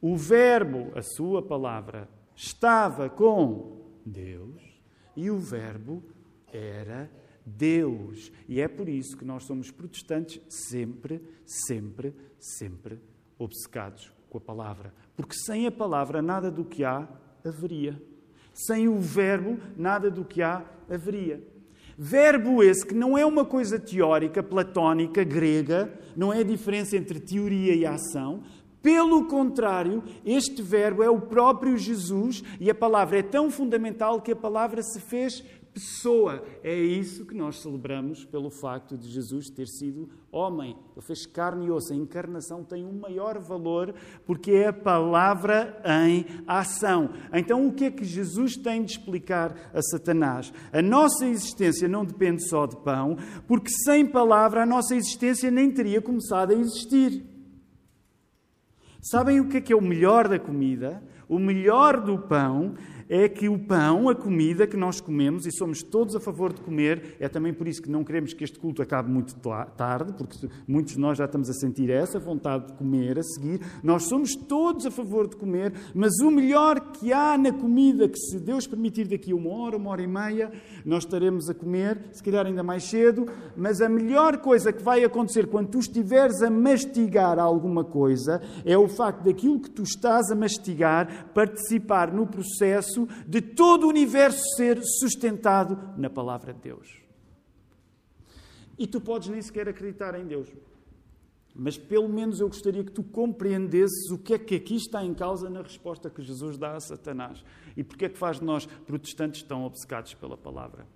o 0.00 0.16
Verbo, 0.16 0.90
a 0.94 1.02
sua 1.02 1.42
palavra, 1.42 2.08
estava 2.34 3.08
com 3.08 3.80
Deus 4.04 4.60
e 5.14 5.30
o 5.30 5.38
Verbo 5.38 6.02
era 6.52 7.10
Deus. 7.44 8.30
E 8.48 8.60
é 8.60 8.68
por 8.68 8.88
isso 8.88 9.16
que 9.16 9.24
nós 9.24 9.44
somos 9.44 9.70
protestantes 9.70 10.40
sempre, 10.48 11.20
sempre, 11.44 12.14
sempre 12.38 12.98
obcecados 13.38 14.12
com 14.28 14.38
a 14.38 14.40
palavra. 14.40 14.94
Porque 15.16 15.34
sem 15.34 15.66
a 15.66 15.72
palavra 15.72 16.22
nada 16.22 16.50
do 16.50 16.64
que 16.64 16.84
há 16.84 17.08
haveria. 17.44 18.00
Sem 18.54 18.88
o 18.88 18.98
verbo, 18.98 19.58
nada 19.76 20.10
do 20.10 20.24
que 20.24 20.42
há 20.42 20.64
haveria. 20.88 21.42
Verbo 21.96 22.62
esse 22.62 22.86
que 22.86 22.94
não 22.94 23.18
é 23.18 23.26
uma 23.26 23.44
coisa 23.44 23.78
teórica, 23.78 24.42
platónica, 24.42 25.22
grega, 25.22 25.92
não 26.16 26.32
é 26.32 26.38
a 26.38 26.44
diferença 26.44 26.96
entre 26.96 27.20
teoria 27.20 27.74
e 27.74 27.84
ação. 27.84 28.42
Pelo 28.82 29.26
contrário, 29.26 30.02
este 30.24 30.62
verbo 30.62 31.02
é 31.02 31.10
o 31.10 31.20
próprio 31.20 31.76
Jesus 31.76 32.42
e 32.58 32.70
a 32.70 32.74
palavra 32.74 33.18
é 33.18 33.22
tão 33.22 33.50
fundamental 33.50 34.22
que 34.22 34.32
a 34.32 34.36
palavra 34.36 34.82
se 34.82 34.98
fez 34.98 35.44
pessoa. 35.80 36.44
É 36.62 36.74
isso 36.74 37.24
que 37.24 37.34
nós 37.34 37.60
celebramos 37.62 38.24
pelo 38.26 38.50
facto 38.50 38.96
de 38.98 39.08
Jesus 39.08 39.48
ter 39.48 39.66
sido 39.66 40.10
homem. 40.30 40.76
Ele 40.94 41.06
fez 41.06 41.24
carne 41.24 41.66
e 41.66 41.70
osso. 41.70 41.94
A 41.94 41.96
encarnação 41.96 42.62
tem 42.62 42.84
um 42.84 42.92
maior 42.92 43.38
valor 43.38 43.94
porque 44.26 44.52
é 44.52 44.68
a 44.68 44.72
palavra 44.72 45.80
em 46.04 46.26
ação. 46.46 47.10
Então, 47.32 47.66
o 47.66 47.72
que 47.72 47.86
é 47.86 47.90
que 47.90 48.04
Jesus 48.04 48.56
tem 48.56 48.84
de 48.84 48.92
explicar 48.92 49.70
a 49.72 49.80
Satanás? 49.80 50.52
A 50.70 50.82
nossa 50.82 51.26
existência 51.26 51.88
não 51.88 52.04
depende 52.04 52.46
só 52.46 52.66
de 52.66 52.76
pão, 52.76 53.16
porque 53.48 53.70
sem 53.84 54.06
palavra 54.06 54.62
a 54.62 54.66
nossa 54.66 54.94
existência 54.94 55.50
nem 55.50 55.70
teria 55.70 56.02
começado 56.02 56.50
a 56.50 56.54
existir. 56.54 57.24
Sabem 59.00 59.40
o 59.40 59.48
que 59.48 59.56
é 59.56 59.60
que 59.62 59.72
é 59.72 59.76
o 59.76 59.80
melhor 59.80 60.28
da 60.28 60.38
comida? 60.38 61.02
O 61.26 61.38
melhor 61.38 62.00
do 62.02 62.18
pão 62.18 62.74
é 63.10 63.28
que 63.28 63.48
o 63.48 63.58
pão, 63.58 64.08
a 64.08 64.14
comida 64.14 64.68
que 64.68 64.76
nós 64.76 65.00
comemos, 65.00 65.44
e 65.44 65.50
somos 65.50 65.82
todos 65.82 66.14
a 66.14 66.20
favor 66.20 66.52
de 66.52 66.60
comer, 66.60 67.16
é 67.18 67.28
também 67.28 67.52
por 67.52 67.66
isso 67.66 67.82
que 67.82 67.90
não 67.90 68.04
queremos 68.04 68.32
que 68.32 68.44
este 68.44 68.56
culto 68.56 68.80
acabe 68.80 69.10
muito 69.10 69.34
tarde, 69.76 70.12
porque 70.12 70.48
muitos 70.66 70.94
de 70.94 71.00
nós 71.00 71.18
já 71.18 71.24
estamos 71.24 71.50
a 71.50 71.52
sentir 71.52 71.90
essa 71.90 72.20
vontade 72.20 72.68
de 72.68 72.74
comer 72.74 73.18
a 73.18 73.22
seguir. 73.24 73.60
Nós 73.82 74.04
somos 74.04 74.36
todos 74.36 74.86
a 74.86 74.92
favor 74.92 75.26
de 75.26 75.36
comer, 75.36 75.72
mas 75.92 76.20
o 76.20 76.30
melhor 76.30 76.92
que 76.92 77.12
há 77.12 77.36
na 77.36 77.52
comida, 77.52 78.08
que 78.08 78.18
se 78.18 78.38
Deus 78.38 78.64
permitir 78.64 79.08
daqui 79.08 79.34
uma 79.34 79.50
hora, 79.50 79.76
uma 79.76 79.90
hora 79.90 80.02
e 80.02 80.06
meia, 80.06 80.52
nós 80.84 81.02
estaremos 81.02 81.50
a 81.50 81.54
comer, 81.54 82.10
se 82.12 82.22
calhar 82.22 82.46
ainda 82.46 82.62
mais 82.62 82.84
cedo, 82.84 83.26
mas 83.56 83.80
a 83.80 83.88
melhor 83.88 84.38
coisa 84.38 84.72
que 84.72 84.84
vai 84.84 85.02
acontecer 85.02 85.48
quando 85.48 85.70
tu 85.70 85.80
estiveres 85.80 86.40
a 86.42 86.50
mastigar 86.50 87.40
alguma 87.40 87.82
coisa 87.82 88.40
é 88.64 88.78
o 88.78 88.86
facto 88.86 89.24
daquilo 89.24 89.58
que 89.58 89.70
tu 89.70 89.82
estás 89.82 90.30
a 90.30 90.36
mastigar 90.36 91.30
participar 91.34 92.12
no 92.12 92.24
processo 92.24 92.99
de 93.26 93.40
todo 93.40 93.84
o 93.84 93.88
universo 93.88 94.42
ser 94.56 94.80
sustentado 94.82 95.78
na 95.96 96.10
palavra 96.10 96.52
de 96.52 96.60
Deus. 96.60 97.02
E 98.78 98.86
tu 98.86 99.00
podes 99.00 99.28
nem 99.28 99.42
sequer 99.42 99.68
acreditar 99.68 100.18
em 100.18 100.26
Deus. 100.26 100.48
Mas 101.54 101.76
pelo 101.76 102.08
menos 102.08 102.40
eu 102.40 102.48
gostaria 102.48 102.84
que 102.84 102.92
tu 102.92 103.02
compreendesses 103.02 104.10
o 104.10 104.18
que 104.18 104.34
é 104.34 104.38
que 104.38 104.54
aqui 104.54 104.76
está 104.76 105.04
em 105.04 105.12
causa 105.12 105.50
na 105.50 105.62
resposta 105.62 106.08
que 106.08 106.22
Jesus 106.22 106.56
dá 106.56 106.74
a 106.74 106.80
Satanás. 106.80 107.44
E 107.76 107.84
porque 107.84 108.06
é 108.06 108.08
que 108.08 108.16
faz 108.16 108.38
de 108.38 108.44
nós, 108.44 108.66
protestantes, 108.86 109.42
tão 109.42 109.64
obcecados 109.64 110.14
pela 110.14 110.36
palavra. 110.36 110.86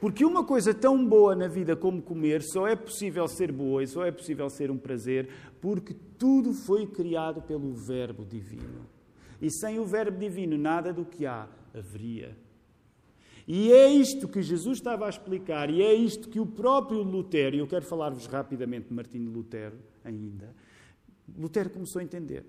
Porque 0.00 0.24
uma 0.24 0.42
coisa 0.44 0.74
tão 0.74 1.06
boa 1.06 1.36
na 1.36 1.46
vida 1.46 1.76
como 1.76 2.02
comer 2.02 2.42
só 2.42 2.66
é 2.66 2.74
possível 2.74 3.28
ser 3.28 3.52
boa 3.52 3.84
e 3.84 3.86
só 3.86 4.04
é 4.04 4.10
possível 4.10 4.50
ser 4.50 4.68
um 4.68 4.76
prazer 4.76 5.28
porque 5.60 5.94
tudo 6.18 6.52
foi 6.52 6.88
criado 6.88 7.40
pelo 7.42 7.72
Verbo 7.72 8.24
Divino. 8.24 8.84
E 9.42 9.50
sem 9.50 9.80
o 9.80 9.84
Verbo 9.84 10.16
Divino, 10.16 10.56
nada 10.56 10.92
do 10.92 11.04
que 11.04 11.26
há 11.26 11.48
haveria. 11.74 12.36
E 13.46 13.72
é 13.72 13.88
isto 13.88 14.28
que 14.28 14.40
Jesus 14.40 14.78
estava 14.78 15.04
a 15.04 15.08
explicar, 15.08 15.68
e 15.68 15.82
é 15.82 15.92
isto 15.92 16.28
que 16.28 16.38
o 16.38 16.46
próprio 16.46 17.02
Lutero, 17.02 17.56
e 17.56 17.58
eu 17.58 17.66
quero 17.66 17.84
falar-vos 17.84 18.26
rapidamente 18.26 18.88
de 18.88 18.94
Martinho 18.94 19.28
Lutero 19.32 19.76
ainda, 20.04 20.54
Lutero 21.36 21.70
começou 21.70 21.98
a 21.98 22.04
entender. 22.04 22.46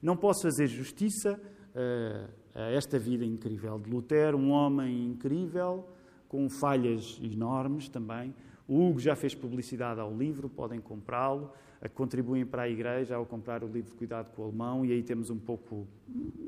Não 0.00 0.16
posso 0.16 0.42
fazer 0.42 0.68
justiça 0.68 1.32
uh, 1.34 2.30
a 2.54 2.70
esta 2.70 2.96
vida 2.96 3.24
incrível 3.24 3.76
de 3.80 3.90
Lutero, 3.90 4.38
um 4.38 4.50
homem 4.50 5.04
incrível, 5.04 5.88
com 6.28 6.48
falhas 6.48 7.18
enormes 7.20 7.88
também. 7.88 8.32
O 8.68 8.88
Hugo 8.88 9.00
já 9.00 9.16
fez 9.16 9.34
publicidade 9.34 9.98
ao 9.98 10.16
livro, 10.16 10.48
podem 10.48 10.80
comprá-lo 10.80 11.50
contribuem 11.94 12.44
para 12.44 12.62
a 12.62 12.68
Igreja 12.68 13.16
ao 13.16 13.26
comprar 13.26 13.62
o 13.62 13.66
livro 13.66 13.94
Cuidado 13.94 14.30
com 14.34 14.42
o 14.42 14.44
Alemão, 14.46 14.84
e 14.84 14.92
aí 14.92 15.02
temos 15.02 15.30
um 15.30 15.38
pouco 15.38 15.86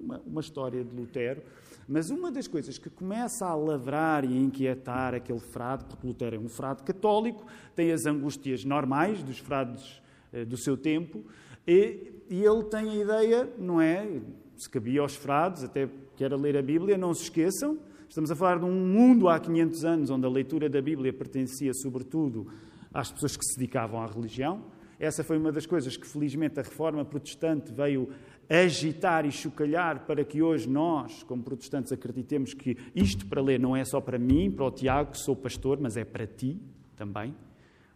uma, 0.02 0.20
uma, 0.26 0.40
história 0.40 0.82
de 0.82 0.94
Lutero. 0.94 1.42
Mas 1.86 2.10
uma 2.10 2.30
das 2.30 2.46
coisas 2.46 2.78
que 2.78 2.90
começa 2.90 3.46
a 3.46 3.54
lavrar 3.54 4.24
e 4.24 4.28
a 4.28 4.40
inquietar 4.40 5.14
aquele 5.14 5.40
frade, 5.40 5.84
porque 5.84 6.06
Lutero 6.06 6.36
é 6.36 6.38
um 6.38 6.48
frade 6.48 6.82
católico, 6.82 7.46
tem 7.74 7.92
as 7.92 8.06
angústias 8.06 8.64
normais 8.64 9.22
dos 9.22 9.38
frades 9.38 10.02
eh, 10.32 10.44
do 10.44 10.56
seu 10.56 10.76
tempo, 10.76 11.24
e, 11.66 12.12
e 12.30 12.42
ele 12.42 12.64
tem 12.64 12.88
a 12.90 12.94
ideia, 12.96 13.48
não 13.58 13.80
é? 13.80 14.20
Se 14.56 14.68
cabia 14.68 15.00
aos 15.00 15.14
frades, 15.14 15.64
até 15.64 15.88
quer 16.16 16.32
ler 16.32 16.56
a 16.56 16.62
Bíblia, 16.62 16.98
não 16.98 17.14
se 17.14 17.24
esqueçam, 17.24 17.78
estamos 18.08 18.30
a 18.30 18.34
falar 18.34 18.58
de 18.58 18.64
um 18.64 18.86
mundo 18.86 19.28
há 19.28 19.38
500 19.38 19.84
anos 19.84 20.10
onde 20.10 20.26
a 20.26 20.28
leitura 20.28 20.68
da 20.68 20.80
Bíblia 20.80 21.12
pertencia 21.12 21.72
sobretudo 21.74 22.46
às 22.92 23.12
pessoas 23.12 23.36
que 23.36 23.44
se 23.44 23.58
dedicavam 23.58 24.02
à 24.02 24.06
religião. 24.06 24.64
Essa 24.98 25.22
foi 25.22 25.38
uma 25.38 25.52
das 25.52 25.64
coisas 25.64 25.96
que, 25.96 26.06
felizmente, 26.06 26.58
a 26.58 26.62
reforma 26.62 27.04
protestante 27.04 27.72
veio 27.72 28.08
agitar 28.48 29.24
e 29.26 29.30
chocalhar 29.30 30.06
para 30.06 30.24
que 30.24 30.42
hoje 30.42 30.68
nós, 30.68 31.22
como 31.22 31.42
protestantes, 31.42 31.92
acreditemos 31.92 32.54
que 32.54 32.76
isto 32.94 33.26
para 33.26 33.40
ler 33.40 33.60
não 33.60 33.76
é 33.76 33.84
só 33.84 34.00
para 34.00 34.18
mim, 34.18 34.50
para 34.50 34.64
o 34.64 34.70
Tiago, 34.70 35.12
que 35.12 35.18
sou 35.18 35.36
pastor, 35.36 35.78
mas 35.80 35.96
é 35.96 36.04
para 36.04 36.26
ti 36.26 36.58
também. 36.96 37.34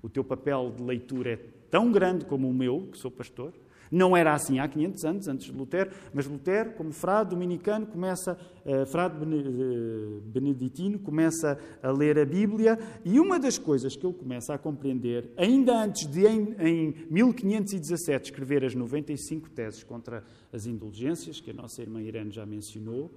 O 0.02 0.08
teu 0.08 0.22
papel 0.22 0.72
de 0.76 0.82
leitura 0.82 1.32
é 1.32 1.36
tão 1.70 1.90
grande 1.90 2.24
como 2.24 2.48
o 2.48 2.54
meu, 2.54 2.88
que 2.92 2.98
sou 2.98 3.10
pastor. 3.10 3.52
Não 3.92 4.16
era 4.16 4.32
assim 4.32 4.58
há 4.58 4.66
500 4.66 5.04
anos, 5.04 5.28
antes 5.28 5.46
de 5.46 5.52
Lutero, 5.52 5.90
mas 6.14 6.26
Lutero, 6.26 6.72
como 6.72 6.90
frade 6.92 7.28
dominicano, 7.28 7.86
começa, 7.86 8.38
uh, 8.64 8.86
frade 8.86 9.16
eh, 9.22 10.20
beneditino, 10.24 10.98
começa 10.98 11.58
a 11.82 11.90
ler 11.90 12.18
a 12.18 12.24
Bíblia 12.24 12.78
e 13.04 13.20
uma 13.20 13.38
das 13.38 13.58
coisas 13.58 13.94
que 13.94 14.06
ele 14.06 14.14
começa 14.14 14.54
a 14.54 14.58
compreender, 14.58 15.30
ainda 15.36 15.76
antes 15.84 16.06
de, 16.06 16.26
em, 16.26 16.54
em 16.58 16.94
1517, 17.10 18.30
escrever 18.30 18.64
as 18.64 18.74
95 18.74 19.50
teses 19.50 19.84
contra 19.84 20.24
as 20.50 20.64
indulgências, 20.64 21.38
que 21.38 21.50
a 21.50 21.54
nossa 21.54 21.82
irmã 21.82 22.00
Irene 22.00 22.30
já 22.30 22.46
mencionou, 22.46 23.10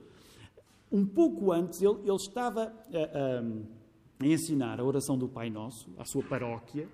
um 0.91 1.05
pouco 1.05 1.53
antes 1.53 1.81
ele, 1.81 1.99
ele 2.03 2.15
estava 2.15 2.63
a, 2.63 2.97
a, 2.97 4.25
a 4.25 4.27
ensinar 4.27 4.81
a 4.81 4.83
oração 4.83 5.17
do 5.17 5.29
Pai 5.29 5.49
Nosso 5.49 5.89
à 5.97 6.03
sua 6.03 6.23
paróquia. 6.23 6.85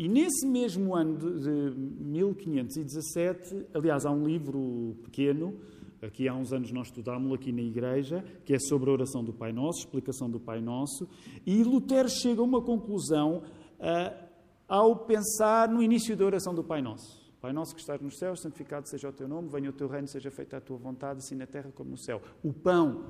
E 0.00 0.08
nesse 0.08 0.46
mesmo 0.46 0.96
ano 0.96 1.18
de 1.18 1.76
1517, 1.76 3.66
aliás, 3.74 4.06
há 4.06 4.10
um 4.10 4.24
livro 4.26 4.96
pequeno, 5.02 5.60
aqui 6.00 6.26
há 6.26 6.34
uns 6.34 6.54
anos 6.54 6.72
nós 6.72 6.86
estudámos 6.86 7.30
aqui 7.34 7.52
na 7.52 7.60
igreja, 7.60 8.24
que 8.46 8.54
é 8.54 8.58
sobre 8.58 8.88
a 8.88 8.94
oração 8.94 9.22
do 9.22 9.34
Pai 9.34 9.52
Nosso, 9.52 9.80
explicação 9.80 10.30
do 10.30 10.40
Pai 10.40 10.62
Nosso, 10.62 11.06
e 11.44 11.62
Lutero 11.62 12.08
chega 12.08 12.40
a 12.40 12.44
uma 12.44 12.62
conclusão 12.62 13.42
uh, 13.78 14.28
ao 14.66 15.04
pensar 15.04 15.68
no 15.68 15.82
início 15.82 16.16
da 16.16 16.24
oração 16.24 16.54
do 16.54 16.64
Pai 16.64 16.80
Nosso. 16.80 17.20
Pai 17.38 17.52
nosso 17.52 17.74
que 17.74 17.82
estás 17.82 18.00
nos 18.00 18.16
céus, 18.16 18.40
santificado 18.40 18.88
seja 18.88 19.10
o 19.10 19.12
teu 19.12 19.28
nome, 19.28 19.50
venha 19.50 19.68
o 19.68 19.72
teu 19.74 19.86
reino, 19.86 20.08
seja 20.08 20.30
feita 20.30 20.56
a 20.56 20.60
tua 20.62 20.78
vontade, 20.78 21.18
assim 21.18 21.34
na 21.34 21.46
terra 21.46 21.70
como 21.74 21.90
no 21.90 21.98
céu. 21.98 22.22
O 22.42 22.54
pão 22.54 23.04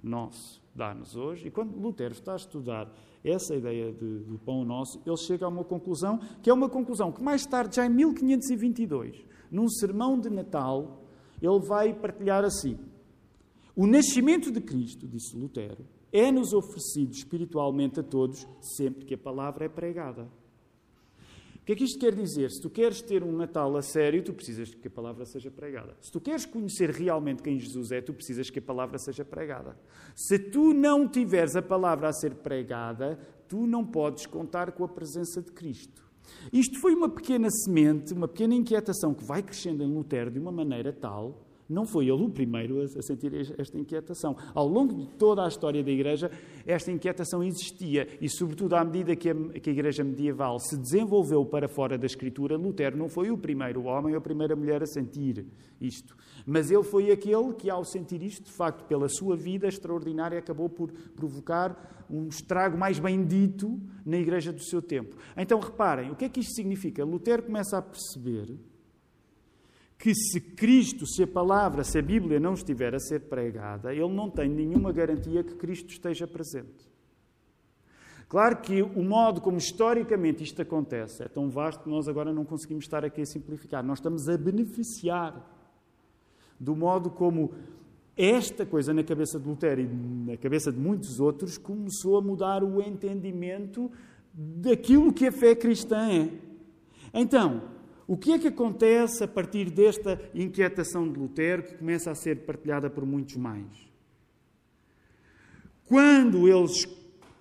nosso 0.00 0.62
dá-nos 0.72 1.16
hoje. 1.16 1.48
E 1.48 1.50
quando 1.50 1.76
Lutero 1.76 2.12
está 2.12 2.34
a 2.34 2.36
estudar 2.36 2.92
essa 3.24 3.54
ideia 3.54 3.92
de, 3.92 4.18
do 4.20 4.38
pão 4.38 4.64
nosso, 4.64 5.00
ele 5.04 5.16
chega 5.16 5.46
a 5.46 5.48
uma 5.48 5.64
conclusão, 5.64 6.18
que 6.42 6.50
é 6.50 6.54
uma 6.54 6.68
conclusão 6.68 7.12
que 7.12 7.22
mais 7.22 7.44
tarde, 7.44 7.76
já 7.76 7.86
em 7.86 7.90
1522, 7.90 9.24
num 9.50 9.68
sermão 9.68 10.18
de 10.18 10.30
Natal, 10.30 11.02
ele 11.40 11.58
vai 11.66 11.92
partilhar 11.94 12.44
assim: 12.44 12.78
O 13.74 13.86
nascimento 13.86 14.50
de 14.50 14.60
Cristo, 14.60 15.06
disse 15.06 15.36
Lutero, 15.36 15.84
é-nos 16.12 16.52
oferecido 16.52 17.12
espiritualmente 17.12 18.00
a 18.00 18.02
todos 18.02 18.46
sempre 18.60 19.04
que 19.04 19.14
a 19.14 19.18
palavra 19.18 19.64
é 19.64 19.68
pregada 19.68 20.28
que 21.68 21.72
é 21.72 21.76
que 21.76 21.84
isto 21.84 21.98
quer 21.98 22.14
dizer? 22.14 22.50
Se 22.50 22.62
tu 22.62 22.70
queres 22.70 23.02
ter 23.02 23.22
um 23.22 23.30
Natal 23.30 23.76
a 23.76 23.82
sério, 23.82 24.24
tu 24.24 24.32
precisas 24.32 24.72
que 24.72 24.88
a 24.88 24.90
palavra 24.90 25.26
seja 25.26 25.50
pregada. 25.50 25.94
Se 26.00 26.10
tu 26.10 26.18
queres 26.18 26.46
conhecer 26.46 26.88
realmente 26.88 27.42
quem 27.42 27.60
Jesus 27.60 27.92
é, 27.92 28.00
tu 28.00 28.14
precisas 28.14 28.48
que 28.48 28.58
a 28.58 28.62
palavra 28.62 28.96
seja 28.96 29.22
pregada. 29.22 29.78
Se 30.16 30.38
tu 30.38 30.72
não 30.72 31.06
tiveres 31.06 31.56
a 31.56 31.60
palavra 31.60 32.08
a 32.08 32.12
ser 32.14 32.36
pregada, 32.36 33.18
tu 33.46 33.66
não 33.66 33.84
podes 33.84 34.24
contar 34.24 34.72
com 34.72 34.82
a 34.82 34.88
presença 34.88 35.42
de 35.42 35.52
Cristo. 35.52 36.10
Isto 36.50 36.80
foi 36.80 36.94
uma 36.94 37.10
pequena 37.10 37.50
semente, 37.50 38.14
uma 38.14 38.28
pequena 38.28 38.54
inquietação 38.54 39.12
que 39.12 39.24
vai 39.24 39.42
crescendo 39.42 39.82
em 39.82 39.92
Lutero 39.92 40.30
de 40.30 40.38
uma 40.38 40.50
maneira 40.50 40.90
tal 40.90 41.47
não 41.68 41.84
foi 41.84 42.08
ele 42.08 42.22
o 42.22 42.30
primeiro 42.30 42.80
a 42.80 43.02
sentir 43.02 43.32
esta 43.58 43.78
inquietação. 43.78 44.36
Ao 44.54 44.66
longo 44.66 44.94
de 44.94 45.06
toda 45.16 45.44
a 45.44 45.48
história 45.48 45.84
da 45.84 45.90
Igreja, 45.90 46.30
esta 46.66 46.90
inquietação 46.90 47.44
existia 47.44 48.08
e, 48.20 48.28
sobretudo, 48.28 48.74
à 48.74 48.84
medida 48.84 49.14
que 49.14 49.28
a, 49.28 49.34
que 49.34 49.68
a 49.68 49.72
Igreja 49.72 50.02
medieval 50.02 50.58
se 50.58 50.76
desenvolveu 50.76 51.44
para 51.44 51.68
fora 51.68 51.98
da 51.98 52.06
Escritura, 52.06 52.56
Lutero 52.56 52.96
não 52.96 53.08
foi 53.08 53.30
o 53.30 53.36
primeiro 53.36 53.84
homem 53.84 54.14
ou 54.14 54.18
a 54.18 54.22
primeira 54.22 54.56
mulher 54.56 54.82
a 54.82 54.86
sentir 54.86 55.46
isto. 55.80 56.16
Mas 56.46 56.70
ele 56.70 56.82
foi 56.82 57.10
aquele 57.10 57.52
que, 57.52 57.68
ao 57.68 57.84
sentir 57.84 58.22
isto, 58.22 58.44
de 58.44 58.52
facto, 58.52 58.84
pela 58.86 59.08
sua 59.08 59.36
vida 59.36 59.68
extraordinária, 59.68 60.38
acabou 60.38 60.68
por 60.68 60.90
provocar 61.14 62.06
um 62.08 62.28
estrago 62.28 62.78
mais 62.78 62.98
bendito 62.98 63.78
na 64.04 64.16
Igreja 64.16 64.52
do 64.52 64.62
seu 64.62 64.80
tempo. 64.80 65.16
Então, 65.36 65.60
reparem, 65.60 66.10
o 66.10 66.16
que 66.16 66.24
é 66.24 66.28
que 66.28 66.40
isto 66.40 66.54
significa? 66.54 67.04
Lutero 67.04 67.42
começa 67.42 67.76
a 67.76 67.82
perceber 67.82 68.56
que 69.98 70.14
se 70.14 70.40
Cristo, 70.40 71.04
se 71.06 71.24
a 71.24 71.26
palavra, 71.26 71.82
se 71.82 71.98
a 71.98 72.02
Bíblia 72.02 72.38
não 72.38 72.54
estiver 72.54 72.94
a 72.94 73.00
ser 73.00 73.22
pregada, 73.22 73.92
ele 73.92 74.14
não 74.14 74.30
tem 74.30 74.48
nenhuma 74.48 74.92
garantia 74.92 75.42
que 75.42 75.56
Cristo 75.56 75.90
esteja 75.90 76.26
presente. 76.26 76.88
Claro 78.28 78.58
que 78.58 78.80
o 78.82 79.02
modo 79.02 79.40
como 79.40 79.56
historicamente 79.56 80.44
isto 80.44 80.62
acontece 80.62 81.22
é 81.22 81.28
tão 81.28 81.48
vasto 81.48 81.82
que 81.82 81.88
nós 81.88 82.06
agora 82.06 82.32
não 82.32 82.44
conseguimos 82.44 82.84
estar 82.84 83.04
aqui 83.04 83.22
a 83.22 83.26
simplificar. 83.26 83.82
Nós 83.82 83.98
estamos 83.98 84.28
a 84.28 84.36
beneficiar 84.36 85.34
do 86.60 86.76
modo 86.76 87.10
como 87.10 87.52
esta 88.16 88.66
coisa 88.66 88.92
na 88.92 89.02
cabeça 89.02 89.38
de 89.38 89.48
Lutero 89.48 89.80
e 89.80 89.86
na 89.86 90.36
cabeça 90.36 90.70
de 90.70 90.78
muitos 90.78 91.18
outros 91.18 91.56
começou 91.56 92.18
a 92.18 92.20
mudar 92.20 92.62
o 92.62 92.82
entendimento 92.82 93.90
daquilo 94.32 95.12
que 95.12 95.26
a 95.26 95.32
fé 95.32 95.54
cristã 95.54 96.08
é. 96.10 96.30
Então, 97.14 97.77
o 98.08 98.16
que 98.16 98.32
é 98.32 98.38
que 98.38 98.48
acontece 98.48 99.22
a 99.22 99.28
partir 99.28 99.70
desta 99.70 100.18
inquietação 100.34 101.06
de 101.12 101.18
Lutero 101.18 101.62
que 101.62 101.74
começa 101.74 102.10
a 102.10 102.14
ser 102.14 102.46
partilhada 102.46 102.88
por 102.88 103.04
muitos 103.04 103.36
mais? 103.36 103.66
Quando 105.84 106.48
eles 106.48 106.86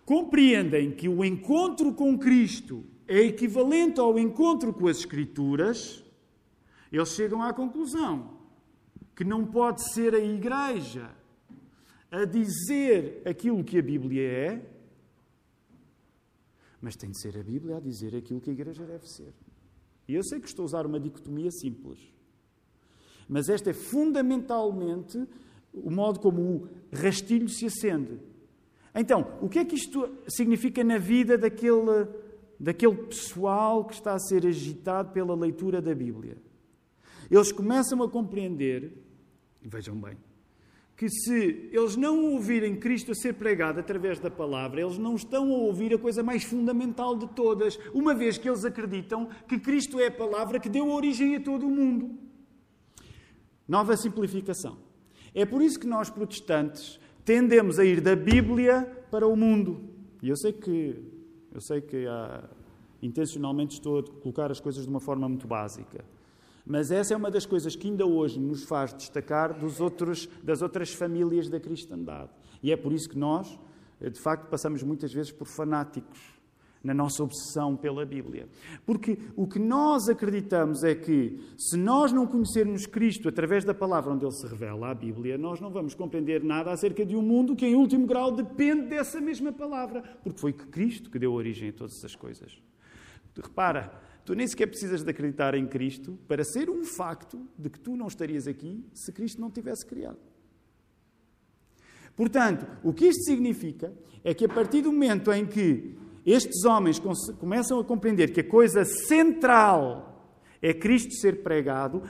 compreendem 0.05 0.91
que 0.91 1.07
o 1.07 1.23
encontro 1.23 1.93
com 1.93 2.19
Cristo 2.19 2.83
é 3.07 3.21
equivalente 3.21 4.01
ao 4.01 4.19
encontro 4.19 4.73
com 4.73 4.87
as 4.87 4.97
Escrituras, 4.97 6.03
eles 6.91 7.09
chegam 7.13 7.41
à 7.41 7.53
conclusão 7.53 8.37
que 9.15 9.23
não 9.23 9.45
pode 9.45 9.81
ser 9.93 10.13
a 10.13 10.19
Igreja 10.19 11.09
a 12.11 12.25
dizer 12.25 13.21
aquilo 13.25 13.63
que 13.63 13.79
a 13.79 13.81
Bíblia 13.81 14.21
é, 14.21 14.69
mas 16.81 16.97
tem 16.97 17.09
de 17.09 17.21
ser 17.21 17.37
a 17.39 17.43
Bíblia 17.43 17.77
a 17.77 17.79
dizer 17.79 18.13
aquilo 18.13 18.41
que 18.41 18.49
a 18.49 18.53
Igreja 18.53 18.85
deve 18.85 19.07
ser. 19.07 19.33
E 20.07 20.15
eu 20.15 20.23
sei 20.23 20.39
que 20.39 20.47
estou 20.47 20.63
a 20.63 20.65
usar 20.65 20.85
uma 20.85 20.99
dicotomia 20.99 21.51
simples. 21.51 21.99
Mas 23.27 23.49
esta 23.49 23.71
é 23.71 23.73
fundamentalmente 23.73 25.27
o 25.73 25.91
modo 25.91 26.19
como 26.19 26.41
o 26.41 26.69
rastilho 26.91 27.49
se 27.49 27.65
acende. 27.65 28.19
Então, 28.95 29.37
o 29.41 29.49
que 29.49 29.59
é 29.59 29.65
que 29.65 29.75
isto 29.75 30.09
significa 30.27 30.83
na 30.83 30.97
vida 30.97 31.37
daquele, 31.37 32.07
daquele 32.59 32.95
pessoal 32.95 33.85
que 33.85 33.93
está 33.93 34.13
a 34.13 34.19
ser 34.19 34.45
agitado 34.47 35.11
pela 35.11 35.35
leitura 35.35 35.81
da 35.81 35.93
Bíblia? 35.93 36.37
Eles 37.29 37.51
começam 37.51 38.01
a 38.01 38.09
compreender, 38.09 38.93
vejam 39.61 39.95
bem, 39.95 40.17
que 40.97 41.07
se 41.09 41.69
eles 41.71 41.95
não 41.95 42.33
ouvirem 42.33 42.75
Cristo 42.75 43.11
a 43.11 43.15
ser 43.15 43.35
pregado 43.35 43.79
através 43.79 44.19
da 44.19 44.31
palavra, 44.31 44.81
eles 44.81 44.97
não 44.97 45.15
estão 45.15 45.53
a 45.53 45.57
ouvir 45.57 45.93
a 45.93 45.97
coisa 45.97 46.23
mais 46.23 46.43
fundamental 46.43 47.15
de 47.15 47.27
todas, 47.27 47.77
uma 47.93 48.15
vez 48.15 48.39
que 48.39 48.49
eles 48.49 48.65
acreditam 48.65 49.29
que 49.47 49.59
Cristo 49.59 49.99
é 49.99 50.07
a 50.07 50.11
palavra 50.11 50.59
que 50.59 50.67
deu 50.67 50.89
origem 50.89 51.35
a 51.35 51.39
todo 51.39 51.67
o 51.67 51.69
mundo. 51.69 52.17
Nova 53.67 53.95
simplificação. 53.95 54.79
É 55.35 55.45
por 55.45 55.61
isso 55.61 55.79
que 55.79 55.85
nós, 55.85 56.09
protestantes, 56.09 56.99
tendemos 57.23 57.77
a 57.77 57.85
ir 57.85 58.01
da 58.01 58.15
Bíblia 58.15 58.81
para 59.11 59.27
o 59.27 59.35
mundo. 59.35 59.79
E 60.23 60.29
eu 60.29 60.35
sei 60.35 60.51
que, 60.51 60.95
eu 61.53 61.61
sei 61.61 61.79
que 61.79 62.07
ah, 62.07 62.49
intencionalmente 63.03 63.75
estou 63.75 63.99
a 63.99 64.03
colocar 64.03 64.49
as 64.51 64.59
coisas 64.59 64.83
de 64.83 64.89
uma 64.89 64.99
forma 64.99 65.29
muito 65.29 65.47
básica. 65.47 66.03
Mas 66.67 66.91
essa 66.91 67.13
é 67.13 67.17
uma 67.17 67.31
das 67.31 67.45
coisas 67.45 67.75
que 67.75 67.87
ainda 67.87 68.05
hoje 68.05 68.39
nos 68.39 68.65
faz 68.65 68.93
destacar 68.93 69.57
dos 69.57 69.79
outros, 69.79 70.27
das 70.43 70.61
outras 70.61 70.93
famílias 70.93 71.49
da 71.49 71.59
cristandade. 71.59 72.29
E 72.61 72.73
é 72.73 72.75
por 72.75 72.91
isso 72.91 73.09
que 73.09 73.17
nós, 73.17 73.57
de 74.01 74.19
facto, 74.19 74.49
passamos 74.49 74.83
muitas 74.83 75.13
vezes 75.13 75.31
por 75.31 75.47
fanáticos 75.47 76.37
na 76.83 76.93
nossa 76.93 77.23
obsessão 77.23 77.75
pela 77.75 78.05
Bíblia. 78.05 78.47
Porque 78.85 79.17
o 79.35 79.47
que 79.47 79.59
nós 79.59 80.09
acreditamos 80.09 80.83
é 80.83 80.93
que, 80.93 81.39
se 81.57 81.77
nós 81.77 82.11
não 82.11 82.27
conhecermos 82.27 82.85
Cristo 82.85 83.29
através 83.29 83.63
da 83.63 83.73
palavra 83.73 84.13
onde 84.13 84.25
ele 84.25 84.31
se 84.33 84.45
revela, 84.45 84.89
a 84.89 84.93
Bíblia, 84.93 85.37
nós 85.37 85.61
não 85.61 85.69
vamos 85.69 85.95
compreender 85.95 86.43
nada 86.43 86.71
acerca 86.71 87.05
de 87.05 87.15
um 87.15 87.21
mundo 87.21 87.55
que, 87.55 87.65
em 87.65 87.75
último 87.75 88.05
grau, 88.05 88.31
depende 88.31 88.87
dessa 88.87 89.21
mesma 89.21 89.53
palavra. 89.53 90.01
Porque 90.23 90.39
foi 90.39 90.51
Cristo 90.53 91.09
que 91.09 91.17
deu 91.17 91.33
origem 91.33 91.69
a 91.69 91.73
todas 91.73 91.95
essas 91.97 92.15
coisas. 92.15 92.61
Repara, 93.35 93.91
Tu 94.27 94.35
nem 94.35 94.45
sequer 94.45 94.67
precisas 94.67 95.05
de 95.05 95.09
acreditar 95.09 95.55
em 95.55 95.65
Cristo 95.65 96.19
para 96.27 96.43
ser 96.43 96.69
um 96.69 96.83
facto 96.83 97.47
de 97.57 97.69
que 97.69 97.79
tu 97.79 97.95
não 97.95 98.07
estarias 98.07 98.45
aqui 98.45 98.83
se 98.93 99.09
Cristo 99.13 99.39
não 99.39 99.49
tivesse 99.49 99.85
criado. 99.85 100.19
Portanto, 102.13 102.67
o 102.83 102.91
que 102.91 103.05
isto 103.05 103.23
significa 103.23 103.93
é 104.25 104.33
que 104.33 104.43
a 104.43 104.49
partir 104.49 104.81
do 104.81 104.91
momento 104.91 105.31
em 105.31 105.45
que 105.45 105.97
estes 106.25 106.65
homens 106.65 107.01
começam 107.39 107.79
a 107.79 107.85
compreender 107.85 108.33
que 108.33 108.41
a 108.41 108.43
coisa 108.43 108.83
central 108.83 110.35
é 110.61 110.73
Cristo 110.73 111.13
ser 111.13 111.41
pregado, 111.41 112.03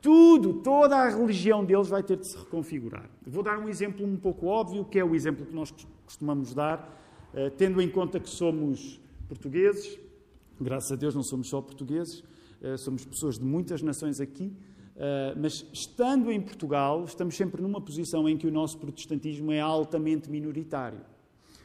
tudo, 0.00 0.62
toda 0.62 0.96
a 0.96 1.10
religião 1.10 1.62
deles 1.62 1.88
vai 1.88 2.02
ter 2.02 2.16
de 2.16 2.30
se 2.30 2.38
reconfigurar. 2.38 3.10
Vou 3.26 3.42
dar 3.42 3.58
um 3.58 3.68
exemplo 3.68 4.06
um 4.06 4.16
pouco 4.16 4.46
óbvio, 4.46 4.86
que 4.86 4.98
é 4.98 5.04
o 5.04 5.14
exemplo 5.14 5.44
que 5.44 5.54
nós 5.54 5.70
costumamos 6.06 6.54
dar, 6.54 6.98
eh, 7.34 7.50
tendo 7.50 7.82
em 7.82 7.90
conta 7.90 8.18
que 8.18 8.30
somos 8.30 8.98
portugueses, 9.28 10.07
graças 10.60 10.90
a 10.92 10.96
Deus 10.96 11.14
não 11.14 11.22
somos 11.22 11.48
só 11.48 11.60
portugueses, 11.60 12.22
eh, 12.60 12.76
somos 12.76 13.04
pessoas 13.04 13.38
de 13.38 13.44
muitas 13.44 13.82
nações 13.82 14.20
aqui, 14.20 14.52
eh, 14.96 15.34
mas 15.36 15.64
estando 15.72 16.30
em 16.32 16.40
Portugal, 16.40 17.04
estamos 17.04 17.36
sempre 17.36 17.62
numa 17.62 17.80
posição 17.80 18.28
em 18.28 18.36
que 18.36 18.46
o 18.46 18.50
nosso 18.50 18.78
protestantismo 18.78 19.52
é 19.52 19.60
altamente 19.60 20.30
minoritário. 20.30 21.00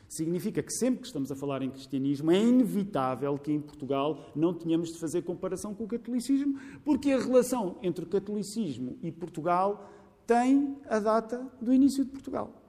Significa 0.08 0.62
que 0.62 0.72
sempre 0.72 1.02
que 1.02 1.08
estamos 1.08 1.32
a 1.32 1.36
falar 1.36 1.64
em 1.64 1.72
cristianismo 1.72 2.30
é 2.30 2.40
inevitável 2.40 3.36
que 3.40 3.52
em 3.52 3.60
Portugal 3.60 4.30
não 4.36 4.54
tenhamos 4.54 4.90
de 4.90 5.00
fazer 5.00 5.24
comparação 5.24 5.74
com 5.74 5.86
o 5.86 5.88
catolicismo, 5.88 6.60
porque 6.86 7.12
a 7.12 7.20
relação 7.20 7.78
entre 7.82 8.06
o 8.06 8.08
catolicismo 8.08 8.96
e 9.02 9.12
Portugal 9.12 9.90
tem 10.28 10.78
a 10.88 11.00
data 11.00 11.52
do 11.60 11.74
início 11.74 12.06
de 12.06 12.12
Portugal. 12.12 12.63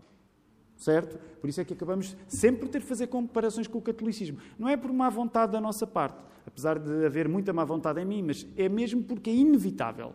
Certo? 0.77 1.19
Por 1.41 1.49
isso 1.49 1.61
é 1.61 1.65
que 1.65 1.73
acabamos 1.73 2.17
sempre 2.27 2.63
por 2.63 2.69
ter 2.69 2.81
de 2.81 2.87
fazer 2.87 3.07
comparações 3.07 3.67
com 3.67 3.79
o 3.79 3.83
catolicismo. 3.83 4.39
Não 4.59 4.69
é 4.69 4.77
por 4.77 4.93
má 4.93 5.09
vontade 5.09 5.53
da 5.53 5.61
nossa 5.61 5.87
parte, 5.87 6.19
apesar 6.47 6.79
de 6.79 7.07
haver 7.07 7.29
muita 7.29 7.53
má 7.53 7.65
vontade 7.65 8.01
em 8.01 8.05
mim, 8.05 8.23
mas 8.23 8.47
é 8.57 8.69
mesmo 8.69 9.03
porque 9.03 9.31
é 9.31 9.35
inevitável. 9.35 10.13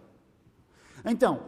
Então, 1.05 1.41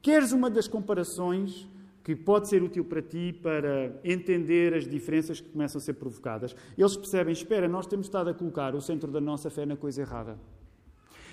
queres 0.00 0.32
uma 0.32 0.48
das 0.48 0.66
comparações 0.66 1.68
que 2.02 2.14
pode 2.14 2.48
ser 2.48 2.62
útil 2.62 2.84
para 2.84 3.02
ti 3.02 3.36
para 3.42 4.00
entender 4.04 4.74
as 4.74 4.86
diferenças 4.86 5.40
que 5.40 5.48
começam 5.48 5.78
a 5.78 5.82
ser 5.82 5.94
provocadas? 5.94 6.54
Eles 6.78 6.96
percebem, 6.96 7.32
espera, 7.32 7.68
nós 7.68 7.86
temos 7.86 8.06
estado 8.06 8.30
a 8.30 8.34
colocar 8.34 8.74
o 8.74 8.80
centro 8.80 9.10
da 9.10 9.20
nossa 9.20 9.50
fé 9.50 9.66
na 9.66 9.76
coisa 9.76 10.02
errada. 10.02 10.38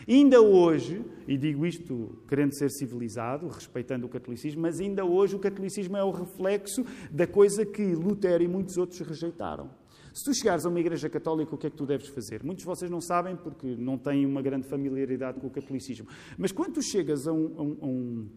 Ainda 0.07 0.41
hoje, 0.41 1.03
e 1.27 1.37
digo 1.37 1.65
isto 1.65 2.17
querendo 2.27 2.53
ser 2.53 2.69
civilizado, 2.69 3.47
respeitando 3.47 4.05
o 4.05 4.09
catolicismo, 4.09 4.61
mas 4.61 4.79
ainda 4.79 5.05
hoje 5.05 5.35
o 5.35 5.39
catolicismo 5.39 5.95
é 5.95 6.03
o 6.03 6.11
reflexo 6.11 6.85
da 7.11 7.25
coisa 7.25 7.65
que 7.65 7.93
Lutero 7.95 8.43
e 8.43 8.47
muitos 8.47 8.77
outros 8.77 8.99
rejeitaram. 8.99 9.69
Se 10.13 10.25
tu 10.25 10.33
chegares 10.35 10.63
a 10.63 10.69
uma 10.69 10.79
igreja 10.79 11.09
católica, 11.09 11.55
o 11.55 11.57
que 11.57 11.67
é 11.67 11.69
que 11.71 11.75
tu 11.75 11.87
deves 11.87 12.07
fazer? 12.09 12.43
Muitos 12.43 12.63
de 12.63 12.67
vocês 12.67 12.91
não 12.91 13.01
sabem 13.01 13.35
porque 13.35 13.75
não 13.75 13.97
têm 13.97 14.25
uma 14.27 14.43
grande 14.43 14.67
familiaridade 14.67 15.39
com 15.39 15.47
o 15.47 15.49
catolicismo. 15.49 16.07
Mas 16.37 16.51
quando 16.51 16.73
tu 16.73 16.81
chegas 16.83 17.27
a, 17.27 17.33
um, 17.33 17.55
a, 17.57 17.85
um, 17.87 18.29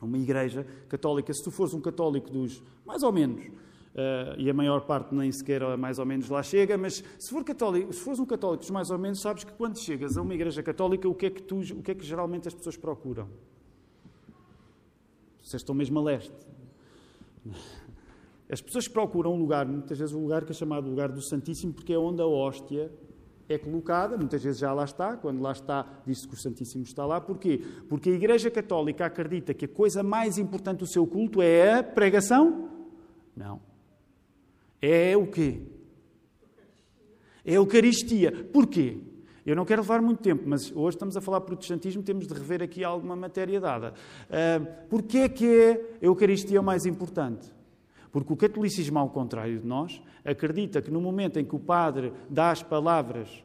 a 0.00 0.04
uma 0.06 0.16
igreja 0.16 0.66
católica, 0.88 1.30
se 1.34 1.44
tu 1.44 1.50
fores 1.50 1.74
um 1.74 1.80
católico 1.82 2.30
dos 2.30 2.62
mais 2.86 3.02
ou 3.02 3.12
menos 3.12 3.44
e 4.36 4.48
a 4.48 4.54
maior 4.54 4.82
parte 4.82 5.14
nem 5.14 5.30
sequer 5.32 5.76
mais 5.76 5.98
ou 5.98 6.06
menos 6.06 6.28
lá 6.28 6.42
chega, 6.42 6.78
mas 6.78 7.02
se, 7.18 7.30
for 7.30 7.44
católico, 7.44 7.92
se 7.92 8.00
fores 8.00 8.18
um 8.18 8.26
católico 8.26 8.72
mais 8.72 8.90
ou 8.90 8.98
menos, 8.98 9.20
sabes 9.20 9.44
que 9.44 9.52
quando 9.52 9.78
chegas 9.78 10.16
a 10.16 10.22
uma 10.22 10.34
igreja 10.34 10.62
católica, 10.62 11.08
o 11.08 11.14
que 11.14 11.26
é 11.26 11.30
que, 11.30 11.42
tu, 11.42 11.58
o 11.58 11.82
que, 11.82 11.90
é 11.90 11.94
que 11.94 12.04
geralmente 12.04 12.48
as 12.48 12.54
pessoas 12.54 12.76
procuram? 12.76 13.28
Vocês 15.42 15.62
estão 15.62 15.74
mesmo 15.74 15.98
a 15.98 16.02
leste. 16.02 16.34
As 18.50 18.60
pessoas 18.60 18.88
procuram 18.88 19.34
um 19.34 19.38
lugar, 19.38 19.66
muitas 19.66 19.98
vezes 19.98 20.14
um 20.14 20.22
lugar 20.22 20.44
que 20.44 20.52
é 20.52 20.54
chamado 20.54 20.88
lugar 20.88 21.10
do 21.10 21.20
Santíssimo, 21.20 21.72
porque 21.72 21.92
é 21.92 21.98
onde 21.98 22.22
a 22.22 22.26
hóstia 22.26 22.90
é 23.48 23.58
colocada, 23.58 24.16
muitas 24.16 24.42
vezes 24.42 24.60
já 24.60 24.72
lá 24.72 24.84
está, 24.84 25.16
quando 25.16 25.40
lá 25.40 25.52
está, 25.52 25.86
diz-se 26.06 26.28
que 26.28 26.34
o 26.34 26.36
Santíssimo 26.36 26.84
está 26.84 27.04
lá. 27.04 27.20
Porquê? 27.20 27.62
Porque 27.88 28.10
a 28.10 28.12
Igreja 28.12 28.50
Católica 28.50 29.06
acredita 29.06 29.54
que 29.54 29.64
a 29.64 29.68
coisa 29.68 30.02
mais 30.02 30.38
importante 30.38 30.80
do 30.80 30.86
seu 30.86 31.06
culto 31.06 31.42
é 31.42 31.78
a 31.78 31.82
pregação? 31.82 32.68
Não. 33.36 33.67
É 34.80 35.16
o 35.16 35.26
quê? 35.26 35.62
É 37.44 37.52
a 37.52 37.54
Eucaristia. 37.54 38.32
Porquê? 38.52 38.98
Eu 39.44 39.56
não 39.56 39.64
quero 39.64 39.80
levar 39.80 40.02
muito 40.02 40.22
tempo, 40.22 40.42
mas 40.46 40.70
hoje 40.76 40.96
estamos 40.96 41.16
a 41.16 41.22
falar 41.22 41.40
protestantismo, 41.40 42.02
temos 42.02 42.26
de 42.26 42.34
rever 42.34 42.62
aqui 42.62 42.84
alguma 42.84 43.16
matéria 43.16 43.58
dada. 43.58 43.94
Uh, 44.28 44.86
Porquê 44.90 45.18
é 45.18 45.28
que 45.28 45.46
é 45.46 45.96
a 46.02 46.04
Eucaristia 46.04 46.60
o 46.60 46.64
mais 46.64 46.84
importante? 46.84 47.50
Porque 48.12 48.30
o 48.30 48.36
catolicismo, 48.36 48.98
ao 48.98 49.08
contrário 49.08 49.58
de 49.58 49.66
nós, 49.66 50.02
acredita 50.22 50.82
que 50.82 50.90
no 50.90 51.00
momento 51.00 51.38
em 51.38 51.46
que 51.46 51.56
o 51.56 51.58
padre 51.58 52.12
dá 52.28 52.50
as 52.50 52.62
palavras 52.62 53.42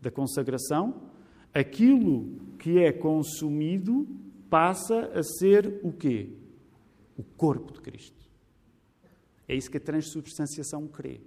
da 0.00 0.10
consagração, 0.10 1.02
aquilo 1.52 2.34
que 2.58 2.80
é 2.80 2.90
consumido 2.90 4.08
passa 4.50 5.12
a 5.14 5.22
ser 5.22 5.80
o 5.84 5.92
quê? 5.92 6.30
O 7.16 7.22
corpo 7.22 7.72
de 7.72 7.80
Cristo. 7.80 8.23
É 9.48 9.54
isso 9.54 9.70
que 9.70 9.76
a 9.76 9.80
transubstanciação 9.80 10.86
crê. 10.88 11.20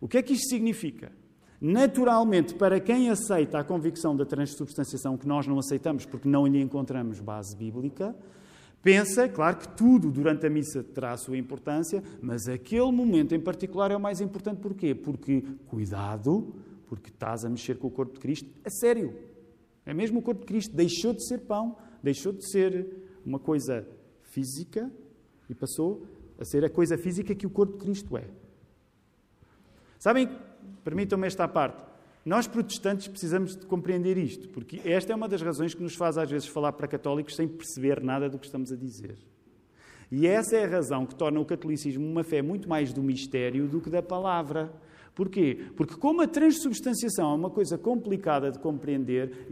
O 0.00 0.06
que 0.06 0.18
é 0.18 0.22
que 0.22 0.32
isto 0.32 0.48
significa? 0.48 1.12
Naturalmente, 1.60 2.54
para 2.54 2.78
quem 2.78 3.10
aceita 3.10 3.58
a 3.58 3.64
convicção 3.64 4.14
da 4.14 4.24
transubstanciação, 4.24 5.16
que 5.16 5.26
nós 5.26 5.46
não 5.46 5.58
aceitamos 5.58 6.06
porque 6.06 6.28
não 6.28 6.46
lhe 6.46 6.60
encontramos 6.60 7.18
base 7.18 7.56
bíblica, 7.56 8.14
pensa, 8.80 9.28
claro 9.28 9.56
que 9.56 9.68
tudo 9.76 10.10
durante 10.10 10.46
a 10.46 10.50
missa 10.50 10.84
terá 10.84 11.12
a 11.12 11.16
sua 11.16 11.36
importância, 11.36 12.00
mas 12.22 12.48
aquele 12.48 12.92
momento 12.92 13.34
em 13.34 13.40
particular 13.40 13.90
é 13.90 13.96
o 13.96 14.00
mais 14.00 14.20
importante. 14.20 14.60
Porquê? 14.60 14.94
Porque, 14.94 15.42
cuidado, 15.66 16.54
porque 16.86 17.10
estás 17.10 17.44
a 17.44 17.50
mexer 17.50 17.76
com 17.76 17.88
o 17.88 17.90
corpo 17.90 18.14
de 18.14 18.20
Cristo 18.20 18.48
a 18.64 18.70
sério. 18.70 19.18
É 19.84 19.92
mesmo 19.92 20.20
o 20.20 20.22
corpo 20.22 20.42
de 20.42 20.46
Cristo. 20.46 20.76
Deixou 20.76 21.12
de 21.12 21.26
ser 21.26 21.40
pão, 21.40 21.76
deixou 22.00 22.32
de 22.32 22.48
ser 22.52 22.86
uma 23.26 23.40
coisa 23.40 23.84
física 24.22 24.92
e 25.50 25.54
passou 25.54 26.06
a 26.38 26.44
ser 26.44 26.64
a 26.64 26.70
coisa 26.70 26.96
física 26.96 27.34
que 27.34 27.46
o 27.46 27.50
corpo 27.50 27.78
de 27.78 27.84
Cristo 27.84 28.16
é. 28.16 28.24
Sabem, 29.98 30.28
permitam-me 30.84 31.26
esta 31.26 31.48
parte. 31.48 31.84
Nós 32.24 32.46
protestantes 32.46 33.08
precisamos 33.08 33.56
de 33.56 33.66
compreender 33.66 34.16
isto, 34.18 34.48
porque 34.50 34.80
esta 34.84 35.12
é 35.12 35.16
uma 35.16 35.28
das 35.28 35.42
razões 35.42 35.74
que 35.74 35.82
nos 35.82 35.94
faz 35.94 36.18
às 36.18 36.30
vezes 36.30 36.46
falar 36.46 36.72
para 36.72 36.86
católicos 36.86 37.34
sem 37.34 37.48
perceber 37.48 38.02
nada 38.02 38.28
do 38.28 38.38
que 38.38 38.46
estamos 38.46 38.70
a 38.70 38.76
dizer. 38.76 39.16
E 40.10 40.26
essa 40.26 40.56
é 40.56 40.64
a 40.64 40.68
razão 40.68 41.04
que 41.04 41.14
torna 41.14 41.40
o 41.40 41.44
catolicismo 41.44 42.06
uma 42.06 42.22
fé 42.22 42.40
muito 42.40 42.68
mais 42.68 42.92
do 42.92 43.02
mistério 43.02 43.66
do 43.66 43.80
que 43.80 43.90
da 43.90 44.02
palavra. 44.02 44.72
Porquê? 45.14 45.66
Porque 45.76 45.96
como 45.96 46.22
a 46.22 46.26
transubstanciação 46.26 47.32
é 47.32 47.34
uma 47.34 47.50
coisa 47.50 47.76
complicada 47.76 48.50
de 48.50 48.58
compreender, 48.58 49.46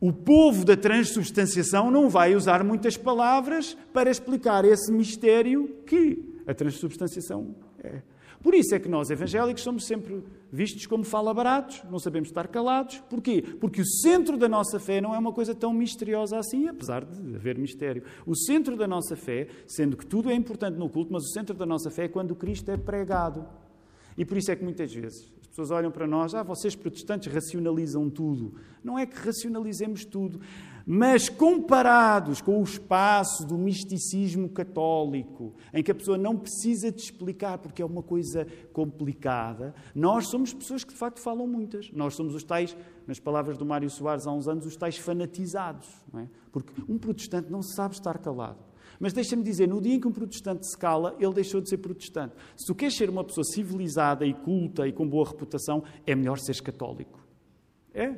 o 0.00 0.12
povo 0.12 0.64
da 0.64 0.76
transubstanciação 0.76 1.90
não 1.90 2.08
vai 2.08 2.34
usar 2.34 2.62
muitas 2.62 2.96
palavras 2.96 3.76
para 3.92 4.10
explicar 4.10 4.64
esse 4.64 4.92
mistério 4.92 5.68
que 5.86 6.42
a 6.46 6.54
transubstanciação 6.54 7.54
é. 7.82 8.02
Por 8.42 8.54
isso 8.54 8.74
é 8.74 8.78
que 8.78 8.88
nós, 8.88 9.10
evangélicos, 9.10 9.62
somos 9.62 9.86
sempre 9.86 10.22
vistos 10.52 10.86
como 10.86 11.02
fala-baratos, 11.02 11.82
não 11.90 11.98
sabemos 11.98 12.28
estar 12.28 12.46
calados. 12.46 13.02
Porquê? 13.10 13.42
Porque 13.42 13.80
o 13.80 13.86
centro 13.86 14.36
da 14.36 14.48
nossa 14.48 14.78
fé 14.78 15.00
não 15.00 15.14
é 15.14 15.18
uma 15.18 15.32
coisa 15.32 15.54
tão 15.54 15.72
misteriosa 15.72 16.38
assim, 16.38 16.68
apesar 16.68 17.04
de 17.04 17.34
haver 17.34 17.58
mistério. 17.58 18.04
O 18.24 18.36
centro 18.36 18.76
da 18.76 18.86
nossa 18.86 19.16
fé, 19.16 19.48
sendo 19.66 19.96
que 19.96 20.06
tudo 20.06 20.30
é 20.30 20.34
importante 20.34 20.76
no 20.76 20.88
culto, 20.88 21.12
mas 21.12 21.24
o 21.24 21.32
centro 21.32 21.56
da 21.56 21.66
nossa 21.66 21.90
fé 21.90 22.04
é 22.04 22.08
quando 22.08 22.36
Cristo 22.36 22.70
é 22.70 22.76
pregado. 22.76 23.44
E 24.16 24.24
por 24.24 24.36
isso 24.36 24.50
é 24.50 24.56
que 24.56 24.64
muitas 24.64 24.92
vezes 24.92 25.32
as 25.40 25.46
pessoas 25.46 25.70
olham 25.70 25.90
para 25.90 26.06
nós, 26.06 26.34
ah, 26.34 26.42
vocês 26.42 26.74
protestantes 26.74 27.32
racionalizam 27.32 28.10
tudo. 28.10 28.54
Não 28.82 28.98
é 28.98 29.06
que 29.06 29.16
racionalizemos 29.16 30.04
tudo, 30.04 30.40
mas 30.86 31.28
comparados 31.28 32.40
com 32.40 32.60
o 32.60 32.62
espaço 32.62 33.44
do 33.44 33.58
misticismo 33.58 34.48
católico, 34.48 35.54
em 35.74 35.82
que 35.82 35.90
a 35.90 35.94
pessoa 35.94 36.16
não 36.16 36.36
precisa 36.36 36.92
de 36.92 37.00
explicar 37.00 37.58
porque 37.58 37.82
é 37.82 37.84
uma 37.84 38.02
coisa 38.02 38.46
complicada, 38.72 39.74
nós 39.94 40.28
somos 40.28 40.52
pessoas 40.52 40.84
que 40.84 40.92
de 40.92 40.98
facto 40.98 41.20
falam 41.20 41.46
muitas. 41.46 41.90
Nós 41.90 42.14
somos 42.14 42.34
os 42.34 42.44
tais, 42.44 42.76
nas 43.06 43.18
palavras 43.18 43.58
do 43.58 43.66
Mário 43.66 43.90
Soares 43.90 44.26
há 44.26 44.32
uns 44.32 44.46
anos, 44.46 44.64
os 44.64 44.76
tais 44.76 44.96
fanatizados. 44.96 45.88
É? 46.14 46.28
Porque 46.52 46.72
um 46.88 46.98
protestante 46.98 47.50
não 47.50 47.62
sabe 47.62 47.94
estar 47.94 48.18
calado. 48.18 48.58
Mas 48.98 49.12
deixa-me 49.12 49.42
dizer, 49.42 49.68
no 49.68 49.80
dia 49.80 49.94
em 49.94 50.00
que 50.00 50.08
um 50.08 50.12
protestante 50.12 50.66
se 50.66 50.76
cala, 50.76 51.16
ele 51.18 51.34
deixou 51.34 51.60
de 51.60 51.68
ser 51.68 51.78
protestante. 51.78 52.34
Se 52.56 52.66
tu 52.66 52.74
queres 52.74 52.96
ser 52.96 53.10
uma 53.10 53.24
pessoa 53.24 53.44
civilizada 53.44 54.26
e 54.26 54.32
culta 54.32 54.86
e 54.86 54.92
com 54.92 55.08
boa 55.08 55.28
reputação, 55.28 55.82
é 56.06 56.14
melhor 56.14 56.38
seres 56.38 56.60
católico. 56.60 57.24
É. 57.92 58.14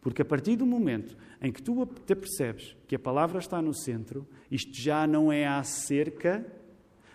Porque 0.00 0.22
a 0.22 0.24
partir 0.24 0.56
do 0.56 0.64
momento 0.64 1.16
em 1.42 1.52
que 1.52 1.62
tu 1.62 1.86
te 1.86 2.14
percebes 2.14 2.76
que 2.86 2.96
a 2.96 2.98
palavra 2.98 3.38
está 3.38 3.60
no 3.60 3.74
centro, 3.74 4.26
isto 4.50 4.72
já 4.74 5.06
não 5.06 5.30
é 5.30 5.46
acerca 5.46 6.44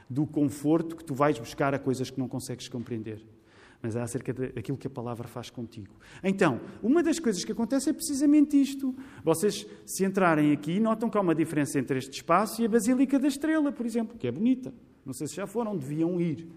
do 0.09 0.25
conforto 0.27 0.95
que 0.95 1.03
tu 1.03 1.15
vais 1.15 1.39
buscar 1.39 1.73
a 1.73 1.79
coisas 1.79 2.11
que 2.11 2.19
não 2.19 2.27
consegues 2.27 2.67
compreender 2.67 3.34
mas 3.81 3.95
é 3.95 4.01
acerca 4.01 4.33
daquilo 4.33 4.77
que 4.77 4.87
a 4.87 4.89
palavra 4.89 5.27
faz 5.27 5.49
contigo. 5.49 5.95
Então, 6.23 6.59
uma 6.81 7.03
das 7.03 7.19
coisas 7.19 7.43
que 7.43 7.51
acontece 7.51 7.89
é 7.89 7.93
precisamente 7.93 8.59
isto. 8.59 8.95
Vocês, 9.23 9.67
se 9.85 10.03
entrarem 10.03 10.51
aqui, 10.51 10.79
notam 10.79 11.09
que 11.09 11.17
há 11.17 11.21
uma 11.21 11.35
diferença 11.35 11.77
entre 11.79 11.99
este 11.99 12.13
espaço 12.13 12.61
e 12.61 12.65
a 12.65 12.69
Basílica 12.69 13.19
da 13.19 13.27
Estrela, 13.27 13.71
por 13.71 13.85
exemplo, 13.85 14.17
que 14.17 14.27
é 14.27 14.31
bonita. 14.31 14.73
Não 15.05 15.13
sei 15.13 15.27
se 15.27 15.35
já 15.35 15.45
foram, 15.45 15.77
deviam 15.77 16.19
ir. 16.19 16.47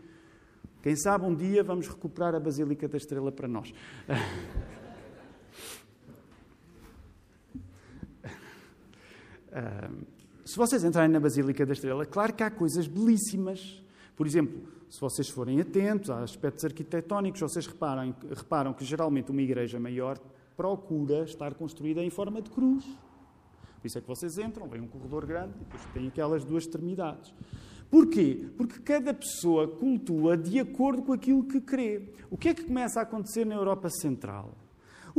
Quem 0.83 0.96
sabe 0.96 1.26
um 1.26 1.35
dia 1.35 1.62
vamos 1.62 1.87
recuperar 1.88 2.35
a 2.35 2.40
Basílica 2.40 2.88
da 2.88 2.96
Estrela 2.96 3.31
para 3.31 3.46
nós. 3.46 3.74
se 10.44 10.57
vocês 10.57 10.85
entrarem 10.85 11.11
na 11.11 11.20
Basílica 11.20 11.66
da 11.66 11.72
Estrela, 11.72 12.07
claro 12.07 12.33
que 12.33 12.42
há 12.42 12.50
coisas 12.50 12.87
belíssimas. 12.87 13.83
Por 14.18 14.26
exemplo, 14.26 14.61
se 14.90 15.00
vocês 15.00 15.28
forem 15.28 15.61
atentos 15.61 16.11
a 16.11 16.24
aspectos 16.24 16.64
arquitetónicos, 16.64 17.40
vocês 17.40 17.68
reparam, 17.68 18.12
reparam 18.35 18.74
que 18.74 18.85
geralmente 18.85 19.31
uma 19.31 19.40
igreja 19.40 19.78
maior 19.78 20.18
procura 20.57 21.22
estar 21.22 21.54
construída 21.54 22.02
em 22.02 22.11
forma 22.11 22.42
de 22.42 22.50
cruz. 22.50 22.85
Por 23.81 23.87
isso 23.87 23.96
é 23.96 24.00
que 24.00 24.09
vocês 24.09 24.37
entram, 24.37 24.68
vem 24.68 24.81
um 24.81 24.88
corredor 24.88 25.24
grande 25.24 25.54
e 25.54 25.59
depois 25.61 25.85
tem 25.94 26.09
aquelas 26.09 26.44
duas 26.44 26.64
extremidades. 26.64 27.33
Porquê? 27.88 28.50
Porque 28.57 28.81
cada 28.81 29.14
pessoa 29.14 29.68
cultua 29.68 30.37
de 30.37 30.59
acordo 30.59 31.02
com 31.02 31.12
aquilo 31.12 31.44
que 31.44 31.61
crê. 31.61 32.12
O 32.28 32.37
que 32.37 32.48
é 32.48 32.54
que 32.54 32.64
começa 32.64 32.98
a 32.98 33.04
acontecer 33.04 33.46
na 33.46 33.54
Europa 33.54 33.88
Central? 33.88 34.52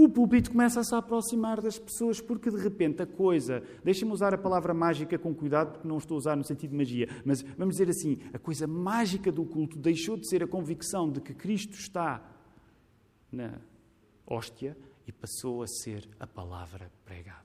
O 0.02 0.08
púlpito 0.08 0.52
começa 0.52 0.80
a 0.80 0.84
se 0.86 0.96
aproximar 0.96 1.60
das 1.60 1.78
pessoas 1.78 2.22
porque 2.22 2.50
de 2.50 2.56
repente 2.56 3.02
a 3.02 3.06
coisa, 3.06 3.62
deixem-me 3.84 4.14
usar 4.14 4.34
a 4.34 4.38
palavra 4.38 4.74
mágica 4.74 5.20
com 5.20 5.36
cuidado 5.36 5.74
porque 5.74 5.86
não 5.86 5.98
estou 5.98 6.16
a 6.16 6.20
usar 6.20 6.38
no 6.38 6.44
sentido 6.46 6.72
de 6.72 6.78
magia, 6.78 7.10
mas 7.26 7.42
vamos 7.42 7.76
dizer 7.76 7.90
assim, 7.90 8.18
a 8.34 8.40
coisa 8.40 8.66
mágica 8.66 9.30
do 9.30 9.44
culto 9.44 9.78
deixou 9.78 10.16
de 10.16 10.26
ser 10.30 10.42
a 10.42 10.48
convicção 10.48 11.12
de 11.12 11.20
que 11.20 11.34
Cristo 11.34 11.74
está 11.74 12.24
na 13.30 13.60
hóstia 14.26 14.78
e 15.06 15.12
passou 15.12 15.64
a 15.64 15.68
ser 15.68 16.08
a 16.18 16.26
palavra 16.26 16.90
pregada. 17.04 17.44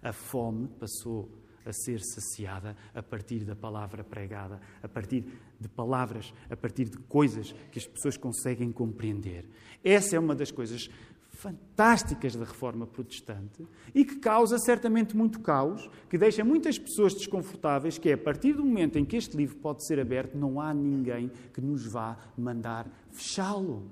A 0.00 0.12
fome 0.12 0.68
passou 0.78 1.28
a 1.64 1.72
ser 1.72 2.00
saciada 2.00 2.76
a 2.94 3.02
partir 3.02 3.40
da 3.40 3.56
palavra 3.56 4.04
pregada, 4.04 4.60
a 4.80 4.86
partir 4.86 5.24
de 5.58 5.68
palavras, 5.68 6.32
a 6.48 6.56
partir 6.56 6.84
de 6.84 6.98
coisas 6.98 7.50
que 7.72 7.80
as 7.80 7.86
pessoas 7.88 8.16
conseguem 8.16 8.70
compreender. 8.70 9.44
Essa 9.82 10.14
é 10.14 10.20
uma 10.20 10.36
das 10.36 10.52
coisas 10.52 10.88
fantásticas 11.36 12.34
da 12.34 12.44
reforma 12.44 12.86
protestante 12.86 13.66
e 13.94 14.04
que 14.04 14.16
causa 14.16 14.58
certamente 14.58 15.16
muito 15.16 15.40
caos, 15.40 15.88
que 16.08 16.16
deixa 16.16 16.42
muitas 16.42 16.78
pessoas 16.78 17.14
desconfortáveis, 17.14 17.98
que 17.98 18.08
é 18.08 18.14
a 18.14 18.18
partir 18.18 18.54
do 18.54 18.64
momento 18.64 18.98
em 18.98 19.04
que 19.04 19.16
este 19.16 19.36
livro 19.36 19.56
pode 19.56 19.86
ser 19.86 20.00
aberto, 20.00 20.36
não 20.36 20.60
há 20.60 20.72
ninguém 20.72 21.30
que 21.52 21.60
nos 21.60 21.86
vá 21.86 22.16
mandar 22.36 22.90
fechá-lo. 23.10 23.90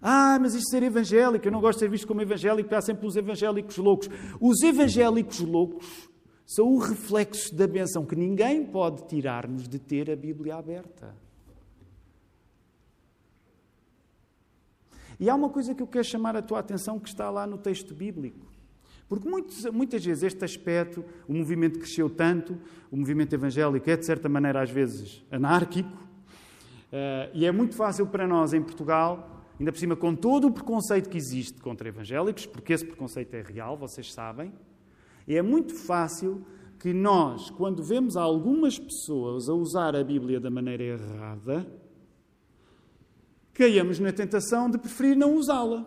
Ah, 0.00 0.36
mas 0.40 0.54
isto 0.54 0.68
ser 0.68 0.82
evangélico, 0.82 1.46
eu 1.46 1.52
não 1.52 1.60
gosto 1.60 1.78
de 1.78 1.84
ser 1.84 1.90
visto 1.90 2.06
como 2.06 2.20
evangélico, 2.20 2.68
porque 2.68 2.74
há 2.74 2.82
sempre 2.82 3.06
os 3.06 3.16
evangélicos 3.16 3.76
loucos. 3.78 4.08
Os 4.40 4.60
evangélicos 4.62 5.40
loucos 5.40 6.10
são 6.44 6.66
o 6.66 6.78
reflexo 6.78 7.54
da 7.54 7.66
benção 7.66 8.04
que 8.04 8.16
ninguém 8.16 8.66
pode 8.66 9.06
tirar-nos 9.06 9.68
de 9.68 9.78
ter 9.78 10.10
a 10.10 10.16
Bíblia 10.16 10.56
aberta. 10.56 11.14
E 15.22 15.30
há 15.30 15.36
uma 15.36 15.48
coisa 15.48 15.72
que 15.72 15.80
eu 15.80 15.86
quero 15.86 16.04
chamar 16.04 16.34
a 16.34 16.42
tua 16.42 16.58
atenção 16.58 16.98
que 16.98 17.08
está 17.08 17.30
lá 17.30 17.46
no 17.46 17.56
texto 17.56 17.94
bíblico. 17.94 18.44
Porque 19.08 19.28
muitos, 19.28 19.64
muitas 19.66 20.04
vezes 20.04 20.24
este 20.24 20.44
aspecto, 20.44 21.04
o 21.28 21.32
movimento 21.32 21.78
cresceu 21.78 22.10
tanto, 22.10 22.58
o 22.90 22.96
movimento 22.96 23.32
evangélico 23.32 23.88
é 23.88 23.96
de 23.96 24.04
certa 24.04 24.28
maneira 24.28 24.60
às 24.60 24.68
vezes 24.68 25.24
anárquico, 25.30 25.92
uh, 25.92 27.30
e 27.32 27.46
é 27.46 27.52
muito 27.52 27.76
fácil 27.76 28.04
para 28.08 28.26
nós 28.26 28.52
em 28.52 28.60
Portugal, 28.60 29.44
ainda 29.60 29.70
por 29.70 29.78
cima 29.78 29.94
com 29.94 30.12
todo 30.12 30.48
o 30.48 30.50
preconceito 30.50 31.08
que 31.08 31.16
existe 31.16 31.60
contra 31.60 31.86
evangélicos, 31.88 32.44
porque 32.44 32.72
esse 32.72 32.84
preconceito 32.84 33.32
é 33.34 33.42
real, 33.42 33.76
vocês 33.76 34.12
sabem, 34.12 34.52
é 35.28 35.40
muito 35.40 35.72
fácil 35.72 36.44
que 36.80 36.92
nós, 36.92 37.48
quando 37.48 37.80
vemos 37.80 38.16
algumas 38.16 38.76
pessoas 38.76 39.48
a 39.48 39.54
usar 39.54 39.94
a 39.94 40.02
Bíblia 40.02 40.40
da 40.40 40.50
maneira 40.50 40.82
errada, 40.82 41.64
caiamos 43.62 44.00
na 44.00 44.12
tentação 44.12 44.68
de 44.68 44.76
preferir 44.76 45.16
não 45.16 45.36
usá-la. 45.36 45.86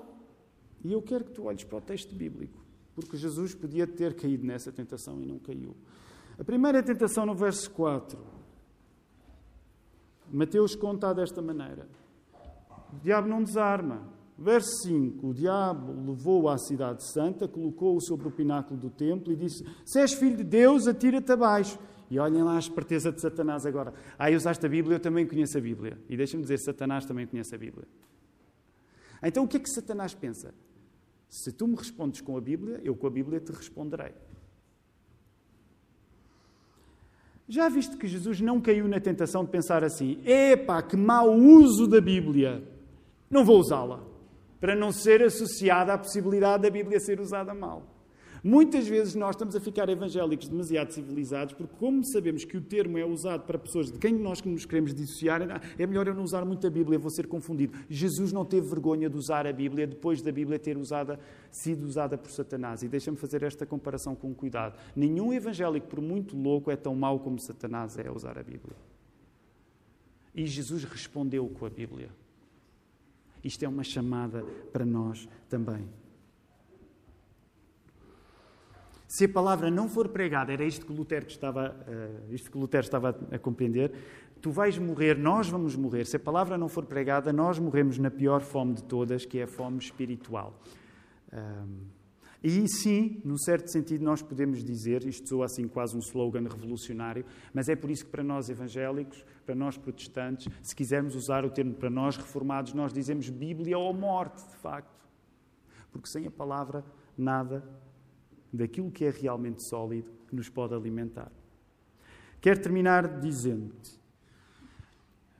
E 0.81 0.93
eu 0.93 1.01
quero 1.01 1.25
que 1.25 1.31
tu 1.31 1.43
olhes 1.43 1.65
para 1.65 1.77
o 1.77 1.81
texto 1.81 2.15
bíblico, 2.15 2.57
porque 2.95 3.17
Jesus 3.17 3.53
podia 3.53 3.85
ter 3.85 4.15
caído 4.15 4.45
nessa 4.45 4.71
tentação 4.71 5.21
e 5.21 5.25
não 5.25 5.37
caiu. 5.37 5.75
A 6.39 6.43
primeira 6.43 6.81
tentação 6.81 7.25
no 7.25 7.35
verso 7.35 7.69
4. 7.71 8.17
Mateus 10.31 10.73
conta 10.73 11.13
desta 11.13 11.41
maneira: 11.41 11.85
O 12.93 12.99
diabo 13.03 13.27
não 13.27 13.43
desarma. 13.43 14.07
Verso 14.37 14.69
5: 14.83 15.27
O 15.27 15.33
diabo 15.33 15.91
levou-o 16.09 16.47
à 16.47 16.57
cidade 16.57 17.03
santa, 17.11 17.45
colocou-o 17.45 17.99
sobre 17.99 18.29
o 18.29 18.31
pináculo 18.31 18.79
do 18.79 18.89
templo 18.89 19.33
e 19.33 19.35
disse: 19.35 19.65
Se 19.85 19.99
és 19.99 20.13
filho 20.13 20.37
de 20.37 20.45
Deus, 20.45 20.87
atira-te 20.87 21.29
abaixo. 21.29 21.77
E 22.09 22.19
olhem 22.19 22.43
lá 22.43 22.55
a 22.55 22.59
esperteza 22.59 23.11
de 23.11 23.19
Satanás 23.19 23.65
agora. 23.65 23.93
Ah, 24.17 24.29
usaste 24.29 24.65
a 24.65 24.69
Bíblia, 24.69 24.95
eu 24.95 24.99
também 24.99 25.25
conheço 25.25 25.57
a 25.57 25.61
Bíblia. 25.61 25.97
E 26.09 26.15
deixa-me 26.15 26.43
dizer, 26.43 26.59
Satanás 26.59 27.05
também 27.05 27.25
conhece 27.25 27.53
a 27.55 27.57
Bíblia. 27.57 27.87
Então 29.23 29.43
o 29.43 29.47
que 29.47 29.57
é 29.57 29.59
que 29.59 29.69
Satanás 29.69 30.13
pensa? 30.13 30.53
Se 31.27 31.51
tu 31.51 31.67
me 31.67 31.75
respondes 31.75 32.21
com 32.21 32.37
a 32.37 32.41
Bíblia, 32.41 32.79
eu 32.83 32.95
com 32.95 33.07
a 33.07 33.09
Bíblia 33.09 33.39
te 33.39 33.51
responderei. 33.51 34.13
Já 37.47 37.69
viste 37.69 37.95
que 37.97 38.07
Jesus 38.07 38.41
não 38.41 38.59
caiu 38.59 38.87
na 38.87 38.99
tentação 38.99 39.43
de 39.43 39.51
pensar 39.51 39.83
assim: 39.83 40.21
epá, 40.25 40.81
que 40.81 40.97
mau 40.97 41.31
uso 41.31 41.87
da 41.87 42.01
Bíblia, 42.01 42.63
não 43.29 43.45
vou 43.45 43.59
usá-la, 43.59 44.03
para 44.59 44.75
não 44.75 44.91
ser 44.91 45.21
associada 45.21 45.93
à 45.93 45.97
possibilidade 45.97 46.63
da 46.63 46.69
Bíblia 46.69 46.99
ser 46.99 47.19
usada 47.19 47.53
mal. 47.53 47.94
Muitas 48.47 48.87
vezes 48.87 49.15
nós 49.15 49.31
estamos 49.31 49.55
a 49.55 49.59
ficar 49.59 49.89
evangélicos 49.89 50.47
demasiado 50.47 50.91
civilizados, 50.91 51.55
porque, 51.55 51.73
como 51.79 52.05
sabemos 52.05 52.45
que 52.45 52.55
o 52.55 52.61
termo 52.61 52.95
é 52.95 53.03
usado 53.03 53.43
para 53.43 53.57
pessoas 53.57 53.91
de 53.91 53.97
quem 53.97 54.13
nós 54.13 54.39
nos 54.43 54.67
queremos 54.67 54.93
dissociar, 54.93 55.41
é 55.79 55.87
melhor 55.87 56.07
eu 56.07 56.13
não 56.13 56.21
usar 56.21 56.45
muito 56.45 56.67
a 56.67 56.69
Bíblia, 56.69 56.99
vou 56.99 57.09
ser 57.09 57.25
confundido. 57.25 57.75
Jesus 57.89 58.31
não 58.31 58.45
teve 58.45 58.67
vergonha 58.67 59.09
de 59.09 59.17
usar 59.17 59.47
a 59.47 59.51
Bíblia 59.51 59.87
depois 59.87 60.21
da 60.21 60.31
Bíblia 60.31 60.59
ter 60.59 60.77
usada, 60.77 61.19
sido 61.49 61.87
usada 61.87 62.19
por 62.19 62.29
Satanás. 62.29 62.83
E 62.83 62.87
deixa-me 62.87 63.17
fazer 63.17 63.41
esta 63.41 63.65
comparação 63.65 64.15
com 64.15 64.31
cuidado. 64.31 64.77
Nenhum 64.95 65.33
evangélico, 65.33 65.87
por 65.87 65.99
muito 65.99 66.37
louco, 66.37 66.69
é 66.69 66.75
tão 66.75 66.93
mau 66.93 67.19
como 67.19 67.39
Satanás 67.39 67.97
é 67.97 68.09
a 68.09 68.13
usar 68.13 68.37
a 68.37 68.43
Bíblia. 68.43 68.77
E 70.35 70.45
Jesus 70.45 70.83
respondeu 70.83 71.49
com 71.49 71.65
a 71.65 71.69
Bíblia. 71.71 72.11
Isto 73.43 73.65
é 73.65 73.67
uma 73.67 73.83
chamada 73.83 74.45
para 74.71 74.85
nós 74.85 75.27
também. 75.49 76.04
Se 79.07 79.25
a 79.25 79.29
palavra 79.29 79.69
não 79.69 79.87
for 79.87 80.09
pregada, 80.09 80.51
era 80.51 80.63
isto 80.63 80.85
que 80.85 80.93
Lutero 80.93 81.27
estava, 81.27 81.75
uh, 81.87 82.33
isto 82.33 82.51
que 82.51 82.57
Lutero 82.57 82.83
estava 82.83 83.15
a 83.31 83.37
compreender, 83.37 83.91
tu 84.41 84.51
vais 84.51 84.77
morrer, 84.77 85.17
nós 85.17 85.47
vamos 85.47 85.75
morrer. 85.75 86.05
Se 86.05 86.17
a 86.17 86.19
palavra 86.19 86.57
não 86.57 86.67
for 86.67 86.85
pregada, 86.85 87.31
nós 87.31 87.59
morremos 87.59 87.97
na 87.97 88.09
pior 88.09 88.41
fome 88.41 88.73
de 88.73 88.83
todas, 88.83 89.25
que 89.25 89.39
é 89.39 89.43
a 89.43 89.47
fome 89.47 89.77
espiritual. 89.77 90.59
Um, 91.31 91.95
e 92.43 92.67
sim, 92.67 93.21
num 93.25 93.39
certo 93.39 93.71
sentido, 93.71 94.03
nós 94.03 94.21
podemos 94.21 94.63
dizer, 94.63 95.03
isto 95.03 95.27
soa 95.27 95.45
assim 95.45 95.67
quase 95.67 95.95
um 95.95 95.99
slogan 95.99 96.43
revolucionário, 96.43 97.25
mas 97.51 97.67
é 97.69 97.75
por 97.75 97.89
isso 97.89 98.05
que 98.05 98.11
para 98.11 98.23
nós 98.23 98.49
evangélicos, 98.49 99.25
para 99.43 99.55
nós 99.55 99.77
protestantes, 99.77 100.47
se 100.61 100.75
quisermos 100.75 101.15
usar 101.15 101.43
o 101.43 101.49
termo 101.49 101.73
para 101.73 101.89
nós 101.89 102.15
reformados, 102.15 102.71
nós 102.73 102.93
dizemos 102.93 103.29
Bíblia 103.29 103.79
ou 103.79 103.91
morte, 103.95 104.47
de 104.47 104.55
facto. 104.57 105.05
Porque 105.91 106.07
sem 106.07 106.27
a 106.27 106.31
palavra 106.31 106.85
nada 107.17 107.63
daquilo 108.55 108.91
que 108.91 109.05
é 109.05 109.09
realmente 109.09 109.67
sólido 109.67 110.09
que 110.27 110.35
nos 110.35 110.49
pode 110.49 110.73
alimentar. 110.73 111.31
Quero 112.41 112.61
terminar 112.61 113.19
dizendo-te, 113.19 113.99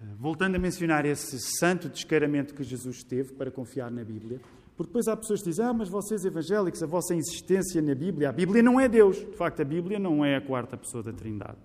eh, 0.01 0.05
voltando 0.19 0.55
a 0.55 0.59
mencionar 0.59 1.05
esse 1.05 1.39
santo 1.59 1.89
descaramento 1.89 2.53
que 2.53 2.63
Jesus 2.63 3.03
teve 3.03 3.33
para 3.33 3.51
confiar 3.51 3.91
na 3.91 4.03
Bíblia, 4.03 4.39
porque 4.75 4.89
depois 4.89 5.07
há 5.07 5.15
pessoas 5.15 5.41
que 5.41 5.49
dizem: 5.49 5.65
Ah, 5.65 5.73
mas 5.73 5.87
vocês 5.87 6.25
evangélicos, 6.25 6.83
a 6.83 6.87
vossa 6.87 7.15
insistência 7.15 7.81
na 7.81 7.95
Bíblia, 7.95 8.29
a 8.29 8.33
Bíblia 8.33 8.61
não 8.61 8.79
é 8.79 8.87
Deus. 8.89 9.17
De 9.17 9.35
facto, 9.35 9.61
a 9.61 9.65
Bíblia 9.65 9.97
não 9.97 10.23
é 10.23 10.35
a 10.35 10.41
quarta 10.41 10.75
pessoa 10.75 11.03
da 11.03 11.13
Trindade. 11.13 11.57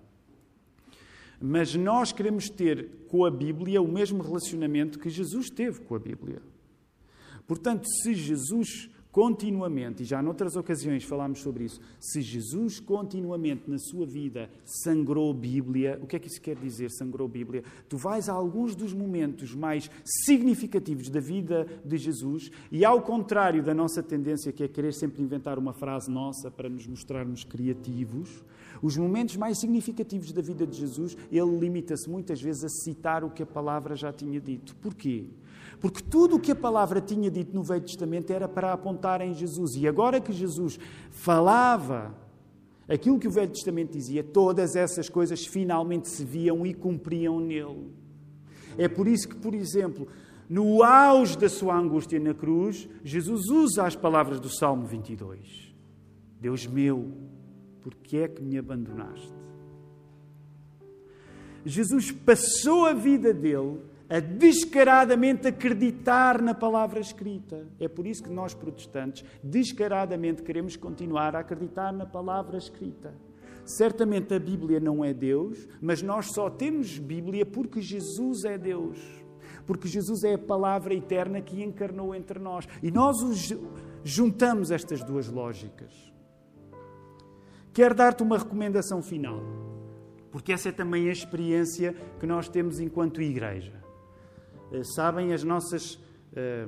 Mas 1.41 1.73
nós 1.73 2.11
queremos 2.11 2.49
ter 2.49 2.87
com 3.07 3.25
a 3.25 3.31
Bíblia 3.31 3.81
o 3.81 3.87
mesmo 3.87 4.21
relacionamento 4.21 4.99
que 4.99 5.09
Jesus 5.09 5.49
teve 5.49 5.81
com 5.81 5.95
a 5.95 5.99
Bíblia. 5.99 6.41
Portanto, 7.47 7.85
se 8.03 8.13
Jesus 8.13 8.89
continuamente, 9.11 10.03
e 10.03 10.05
já 10.05 10.21
noutras 10.21 10.55
ocasiões 10.55 11.03
falámos 11.03 11.39
sobre 11.41 11.65
isso, 11.65 11.81
se 11.99 12.21
Jesus 12.21 12.79
continuamente 12.79 13.69
na 13.69 13.77
sua 13.77 14.05
vida 14.05 14.49
sangrou 14.63 15.33
Bíblia, 15.33 15.99
o 16.01 16.07
que 16.07 16.15
é 16.15 16.19
que 16.19 16.27
isso 16.27 16.41
quer 16.41 16.55
dizer, 16.55 16.89
sangrou 16.91 17.27
Bíblia? 17.27 17.63
Tu 17.89 17.97
vais 17.97 18.29
a 18.29 18.33
alguns 18.33 18.75
dos 18.75 18.93
momentos 18.93 19.53
mais 19.53 19.89
significativos 20.03 21.09
da 21.09 21.19
vida 21.19 21.67
de 21.83 21.97
Jesus 21.97 22.51
e, 22.71 22.85
ao 22.85 23.01
contrário 23.01 23.61
da 23.61 23.73
nossa 23.73 24.01
tendência, 24.01 24.51
que 24.51 24.63
é 24.63 24.67
querer 24.67 24.93
sempre 24.93 25.21
inventar 25.21 25.59
uma 25.59 25.73
frase 25.73 26.09
nossa 26.09 26.49
para 26.49 26.69
nos 26.69 26.87
mostrarmos 26.87 27.43
criativos, 27.43 28.43
os 28.81 28.97
momentos 28.97 29.35
mais 29.35 29.59
significativos 29.59 30.31
da 30.31 30.41
vida 30.41 30.65
de 30.65 30.77
Jesus, 30.77 31.15
ele 31.31 31.57
limita-se 31.57 32.09
muitas 32.09 32.41
vezes 32.41 32.63
a 32.63 32.69
citar 32.69 33.23
o 33.23 33.29
que 33.29 33.43
a 33.43 33.45
palavra 33.45 33.95
já 33.95 34.11
tinha 34.11 34.39
dito. 34.39 34.75
Porquê? 34.77 35.25
Porque 35.81 36.03
tudo 36.03 36.35
o 36.35 36.39
que 36.39 36.51
a 36.51 36.55
palavra 36.55 37.01
tinha 37.01 37.29
dito 37.31 37.55
no 37.55 37.63
Velho 37.63 37.81
Testamento 37.81 38.31
era 38.31 38.47
para 38.47 38.71
apontar 38.71 39.19
em 39.19 39.33
Jesus. 39.33 39.75
E 39.75 39.87
agora 39.87 40.21
que 40.21 40.31
Jesus 40.31 40.79
falava 41.09 42.15
aquilo 42.87 43.17
que 43.17 43.27
o 43.27 43.31
Velho 43.31 43.51
Testamento 43.51 43.93
dizia, 43.93 44.23
todas 44.23 44.75
essas 44.75 45.09
coisas 45.09 45.45
finalmente 45.45 46.07
se 46.07 46.23
viam 46.23 46.65
e 46.67 46.73
cumpriam 46.73 47.39
nele. 47.39 47.91
É 48.77 48.87
por 48.87 49.07
isso 49.07 49.27
que, 49.27 49.35
por 49.35 49.55
exemplo, 49.55 50.07
no 50.47 50.83
auge 50.83 51.35
da 51.35 51.49
sua 51.49 51.75
angústia 51.75 52.19
na 52.19 52.33
cruz, 52.33 52.87
Jesus 53.03 53.49
usa 53.49 53.87
as 53.87 53.95
palavras 53.95 54.39
do 54.39 54.49
Salmo 54.49 54.85
22. 54.85 55.73
Deus 56.39 56.67
meu, 56.67 57.11
por 57.81 57.95
que 57.95 58.17
é 58.17 58.27
que 58.27 58.43
me 58.43 58.57
abandonaste? 58.57 59.33
Jesus 61.65 62.11
passou 62.11 62.85
a 62.85 62.93
vida 62.93 63.33
dele 63.33 63.79
a 64.11 64.19
descaradamente 64.19 65.47
acreditar 65.47 66.41
na 66.41 66.53
palavra 66.53 66.99
escrita. 66.99 67.65
É 67.79 67.87
por 67.87 68.05
isso 68.05 68.21
que 68.21 68.29
nós, 68.29 68.53
protestantes, 68.53 69.23
descaradamente 69.41 70.43
queremos 70.43 70.75
continuar 70.75 71.33
a 71.33 71.39
acreditar 71.39 71.93
na 71.93 72.05
palavra 72.05 72.57
escrita. 72.57 73.13
Certamente 73.63 74.33
a 74.33 74.39
Bíblia 74.39 74.81
não 74.81 75.05
é 75.05 75.13
Deus, 75.13 75.65
mas 75.79 76.01
nós 76.01 76.33
só 76.33 76.49
temos 76.49 76.97
Bíblia 76.99 77.45
porque 77.45 77.81
Jesus 77.81 78.43
é 78.43 78.57
Deus. 78.57 78.99
Porque 79.65 79.87
Jesus 79.87 80.25
é 80.25 80.33
a 80.33 80.39
palavra 80.39 80.93
eterna 80.93 81.39
que 81.39 81.63
encarnou 81.63 82.13
entre 82.13 82.37
nós. 82.37 82.67
E 82.83 82.91
nós 82.91 83.15
juntamos 84.03 84.71
estas 84.71 85.01
duas 85.05 85.29
lógicas. 85.29 85.93
Quero 87.71 87.95
dar-te 87.95 88.23
uma 88.23 88.37
recomendação 88.37 89.01
final, 89.01 89.41
porque 90.29 90.51
essa 90.51 90.67
é 90.67 90.71
também 90.73 91.07
a 91.07 91.13
experiência 91.13 91.95
que 92.19 92.27
nós 92.27 92.49
temos 92.49 92.81
enquanto 92.81 93.21
igreja. 93.21 93.80
Eh, 94.71 94.83
sabem, 94.83 95.33
as 95.33 95.43
nossas, 95.43 95.99
eh, 96.33 96.65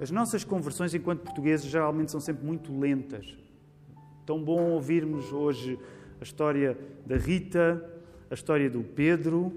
as 0.00 0.10
nossas 0.10 0.42
conversões 0.42 0.92
enquanto 0.92 1.20
portugueses 1.20 1.66
geralmente 1.66 2.10
são 2.10 2.20
sempre 2.20 2.44
muito 2.44 2.76
lentas. 2.76 3.26
Tão 4.24 4.42
bom 4.42 4.72
ouvirmos 4.72 5.32
hoje 5.32 5.78
a 6.20 6.24
história 6.24 6.76
da 7.06 7.16
Rita, 7.16 7.84
a 8.28 8.34
história 8.34 8.68
do 8.68 8.82
Pedro, 8.82 9.52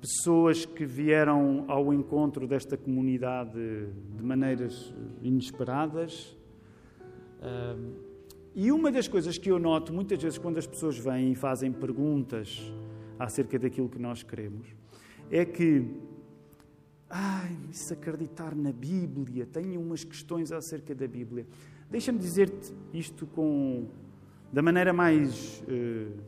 pessoas 0.00 0.64
que 0.64 0.84
vieram 0.84 1.64
ao 1.66 1.92
encontro 1.92 2.46
desta 2.46 2.76
comunidade 2.76 3.52
de 4.16 4.22
maneiras 4.22 4.94
inesperadas. 5.22 6.36
E 8.54 8.70
uma 8.70 8.92
das 8.92 9.08
coisas 9.08 9.38
que 9.38 9.50
eu 9.50 9.58
noto 9.58 9.92
muitas 9.92 10.22
vezes 10.22 10.38
quando 10.38 10.58
as 10.58 10.66
pessoas 10.66 10.98
vêm 10.98 11.32
e 11.32 11.34
fazem 11.34 11.72
perguntas 11.72 12.60
acerca 13.18 13.58
daquilo 13.58 13.88
que 13.88 13.98
nós 13.98 14.22
queremos 14.22 14.68
é 15.30 15.44
que 15.44 15.90
Ai, 17.08 17.56
se 17.70 17.92
acreditar 17.92 18.54
na 18.54 18.72
Bíblia, 18.72 19.46
tenho 19.46 19.80
umas 19.80 20.04
questões 20.04 20.50
acerca 20.50 20.94
da 20.94 21.06
Bíblia. 21.06 21.46
Deixa-me 21.90 22.18
dizer-te 22.18 22.72
isto 22.92 23.26
com, 23.26 23.86
da 24.52 24.62
maneira 24.62 24.92
mais 24.92 25.62
uh, 25.62 26.18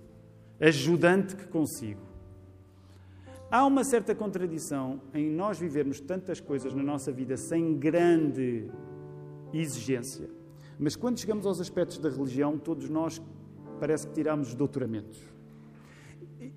ajudante 0.60 1.34
que 1.34 1.46
consigo. 1.46 2.00
Há 3.50 3.64
uma 3.64 3.84
certa 3.84 4.14
contradição 4.14 5.00
em 5.14 5.30
nós 5.30 5.58
vivermos 5.58 6.00
tantas 6.00 6.40
coisas 6.40 6.74
na 6.74 6.82
nossa 6.82 7.12
vida 7.12 7.36
sem 7.36 7.76
grande 7.76 8.68
exigência, 9.52 10.28
mas 10.78 10.96
quando 10.96 11.18
chegamos 11.18 11.46
aos 11.46 11.60
aspectos 11.60 11.98
da 11.98 12.10
religião, 12.10 12.58
todos 12.58 12.90
nós 12.90 13.22
parece 13.80 14.06
que 14.08 14.14
tiramos 14.14 14.54
doutoramentos. 14.54 15.35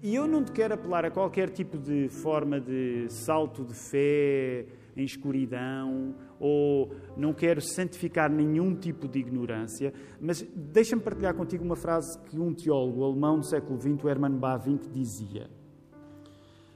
E 0.02 0.16
eu 0.16 0.28
não 0.28 0.44
te 0.44 0.52
quero 0.52 0.74
apelar 0.74 1.06
a 1.06 1.12
qualquer 1.12 1.50
tipo 1.50 1.78
de 1.78 2.10
forma 2.10 2.60
de 2.60 3.08
salto 3.10 3.64
de 3.64 3.74
fé 3.74 4.66
em 4.96 5.04
escuridão, 5.04 6.14
ou 6.40 6.94
não 7.16 7.34
quero 7.34 7.62
santificar 7.62 8.30
nenhum 8.30 8.76
tipo 8.76 9.08
de 9.08 9.20
ignorância, 9.20 9.94
mas 10.20 10.42
deixa-me 10.54 11.02
partilhar 11.02 11.34
contigo 11.34 11.64
uma 11.64 11.76
frase 11.76 12.20
que 12.26 12.38
um 12.38 12.54
teólogo 12.54 13.04
alemão 13.04 13.40
do 13.40 13.46
século 13.46 13.80
XX, 13.80 14.04
Hermann 14.06 14.38
Bavinck, 14.38 14.90
dizia. 14.90 15.50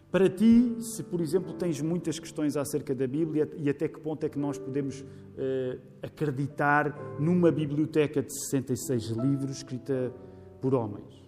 Para 0.09 0.29
ti, 0.29 0.77
se 0.79 1.03
por 1.03 1.19
exemplo 1.21 1.53
tens 1.53 1.81
muitas 1.81 2.19
questões 2.19 2.55
acerca 2.55 2.93
da 2.93 3.07
Bíblia 3.07 3.49
e 3.57 3.69
até 3.69 3.87
que 3.87 3.99
ponto 3.99 4.23
é 4.23 4.29
que 4.29 4.37
nós 4.37 4.59
podemos 4.59 5.01
uh, 5.01 5.81
acreditar 6.03 7.17
numa 7.19 7.51
biblioteca 7.51 8.21
de 8.21 8.31
66 8.45 9.09
livros 9.09 9.57
escrita 9.57 10.13
por 10.61 10.75
homens? 10.75 11.23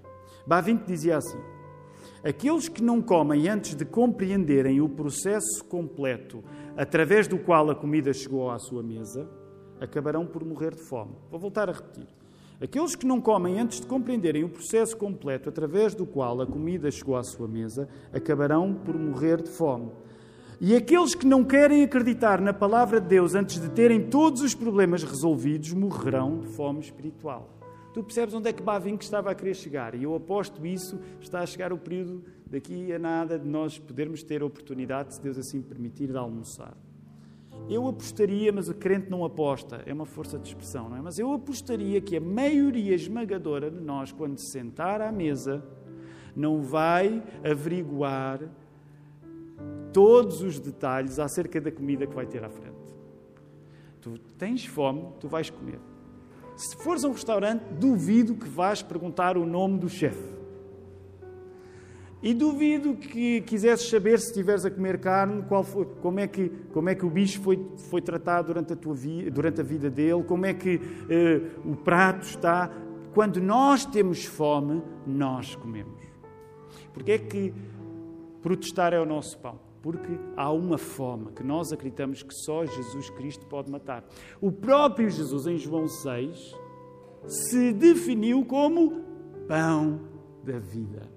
Bavinck 0.46 0.86
dizia 0.86 1.18
assim: 1.18 1.40
Aqueles 2.28 2.68
que 2.68 2.82
não 2.82 3.04
comem 3.04 3.48
antes 3.48 3.76
de 3.76 3.86
compreenderem 3.86 4.82
o 4.82 4.90
processo 4.90 5.64
completo 5.70 6.44
através 6.76 7.28
do 7.28 7.38
qual 7.38 7.70
a 7.70 7.76
comida 7.76 8.12
chegou 8.12 8.50
à 8.50 8.58
sua 8.58 8.82
mesa, 8.82 9.30
acabarão 9.80 10.26
por 10.26 10.44
morrer 10.44 10.74
de 10.74 10.82
fome. 10.82 11.12
Vou 11.30 11.40
voltar 11.40 11.70
a 11.70 11.72
repetir. 11.72 12.08
Aqueles 12.60 12.96
que 12.96 13.06
não 13.06 13.22
comem 13.22 13.60
antes 13.60 13.80
de 13.80 13.86
compreenderem 13.86 14.44
o 14.44 14.50
processo 14.50 14.98
completo 14.98 15.50
através 15.50 15.94
do 15.94 16.04
qual 16.04 16.42
a 16.42 16.48
comida 16.48 16.90
chegou 16.90 17.16
à 17.16 17.22
sua 17.22 17.48
mesa, 17.48 17.88
acabarão 18.12 18.74
por 18.74 18.98
morrer 18.98 19.44
de 19.44 19.52
fome. 19.52 19.92
E 20.60 20.76
aqueles 20.76 21.14
que 21.14 21.28
não 21.28 21.44
querem 21.44 21.84
acreditar 21.84 22.42
na 22.42 22.54
palavra 22.54 23.00
de 23.00 23.08
Deus 23.08 23.36
antes 23.36 23.62
de 23.62 23.70
terem 23.70 24.10
todos 24.10 24.42
os 24.42 24.56
problemas 24.56 25.04
resolvidos, 25.04 25.74
morrerão 25.74 26.40
de 26.40 26.48
fome 26.48 26.80
espiritual. 26.80 27.50
Tu 27.96 28.04
percebes 28.04 28.34
onde 28.34 28.50
é 28.50 28.52
que 28.52 28.62
Bavinck 28.62 29.02
estava 29.06 29.32
a 29.32 29.34
querer 29.34 29.54
chegar. 29.54 29.96
E 29.96 30.04
eu 30.04 30.14
aposto 30.14 30.66
isso, 30.66 31.00
está 31.22 31.40
a 31.40 31.46
chegar 31.46 31.72
o 31.72 31.78
período 31.78 32.26
daqui 32.46 32.92
a 32.92 33.00
nada 33.00 33.40
de 33.40 33.48
nós 33.48 33.80
podermos 33.80 34.22
ter 34.22 34.42
a 34.42 34.46
oportunidade, 34.46 35.16
se 35.16 35.22
Deus 35.22 35.38
assim 35.38 35.62
permitir, 35.62 36.08
de 36.08 36.18
almoçar. 36.18 36.76
Eu 37.70 37.88
apostaria, 37.88 38.52
mas 38.52 38.68
o 38.68 38.74
crente 38.74 39.10
não 39.10 39.24
aposta, 39.24 39.82
é 39.86 39.94
uma 39.94 40.06
força 40.06 40.38
de 40.38 40.46
expressão, 40.46 40.90
não 40.90 40.98
é? 40.98 41.02
Mas 41.02 41.18
eu 41.18 41.32
apostaria 41.32 42.02
que 42.02 42.18
a 42.18 42.20
maioria 42.20 42.94
esmagadora 42.94 43.72
de 43.72 43.80
nós, 43.80 44.12
quando 44.12 44.38
se 44.40 44.52
sentar 44.52 45.00
à 45.00 45.10
mesa, 45.10 45.64
não 46.36 46.62
vai 46.62 47.24
averiguar 47.50 48.42
todos 49.94 50.42
os 50.42 50.60
detalhes 50.60 51.18
acerca 51.18 51.62
da 51.62 51.72
comida 51.72 52.06
que 52.06 52.14
vai 52.14 52.26
ter 52.26 52.44
à 52.44 52.50
frente. 52.50 52.94
Tu 54.02 54.20
tens 54.38 54.66
fome, 54.66 55.14
tu 55.18 55.30
vais 55.30 55.50
comer. 55.50 55.80
Se 56.56 56.76
fores 56.78 57.04
a 57.04 57.10
um 57.10 57.12
restaurante, 57.12 57.64
duvido 57.72 58.36
que 58.36 58.48
vás 58.48 58.82
perguntar 58.82 59.38
o 59.38 59.46
nome 59.46 59.78
do 59.78 59.90
chefe. 59.90 60.36
E 62.24 62.34
duvido 62.34 62.96
que 62.96 63.42
quisesses 63.42 63.88
saber, 63.88 64.20
se 64.20 64.28
estiveres 64.28 64.66
a 64.66 64.72
comer 64.72 65.00
carne, 65.00 65.44
foi, 65.64 65.86
como, 66.02 66.20
é 66.20 66.28
que, 66.28 66.50
como 66.74 66.90
é 66.90 66.96
que 66.96 67.06
o 67.06 67.10
bicho 67.10 67.40
foi, 67.42 67.64
foi 67.90 68.02
tratado 68.02 68.48
durante 68.48 68.74
a, 68.74 68.76
tua 68.76 68.96
vi, 68.96 69.30
durante 69.30 69.62
a 69.62 69.64
vida 69.64 69.92
dele, 69.92 70.24
como 70.24 70.46
é 70.46 70.54
que 70.54 70.78
uh, 70.78 71.70
o 71.70 71.76
prato 71.76 72.24
está. 72.24 72.72
Quando 73.14 73.40
nós 73.40 73.86
temos 73.86 74.26
fome, 74.26 74.82
nós 75.06 75.56
comemos. 75.56 76.02
Porque 76.94 77.12
é 77.12 77.18
que 77.20 77.54
protestar 78.42 78.94
é 78.94 79.00
o 79.00 79.06
nosso 79.06 79.38
pão? 79.38 79.65
Porque 79.86 80.20
há 80.36 80.52
uma 80.52 80.80
fome 80.80 81.32
que 81.32 81.44
nós 81.44 81.72
acreditamos 81.72 82.24
que 82.24 82.34
só 82.34 82.66
Jesus 82.66 83.08
Cristo 83.12 83.46
pode 83.46 83.70
matar. 83.70 84.04
O 84.42 84.52
próprio 84.52 85.08
Jesus, 85.08 85.46
em 85.46 85.60
João 85.60 85.88
6, 85.88 86.56
se 87.28 87.72
definiu 87.72 88.44
como 88.46 89.04
pão 89.48 90.02
da 90.44 90.58
vida. 90.58 91.08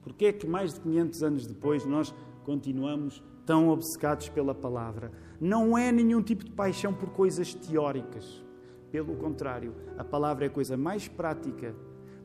Porque 0.00 0.26
é 0.26 0.32
que 0.32 0.46
mais 0.46 0.74
de 0.74 0.80
500 0.80 1.22
anos 1.24 1.46
depois 1.48 1.84
nós 1.84 2.14
continuamos 2.44 3.20
tão 3.44 3.68
obcecados 3.70 4.28
pela 4.28 4.54
palavra? 4.54 5.10
Não 5.40 5.76
é 5.76 5.90
nenhum 5.90 6.22
tipo 6.22 6.44
de 6.44 6.52
paixão 6.52 6.94
por 6.94 7.10
coisas 7.10 7.52
teóricas. 7.52 8.44
Pelo 8.92 9.16
contrário, 9.16 9.74
a 9.98 10.04
palavra 10.04 10.44
é 10.44 10.46
a 10.46 10.52
coisa 10.52 10.76
mais 10.76 11.08
prática 11.08 11.74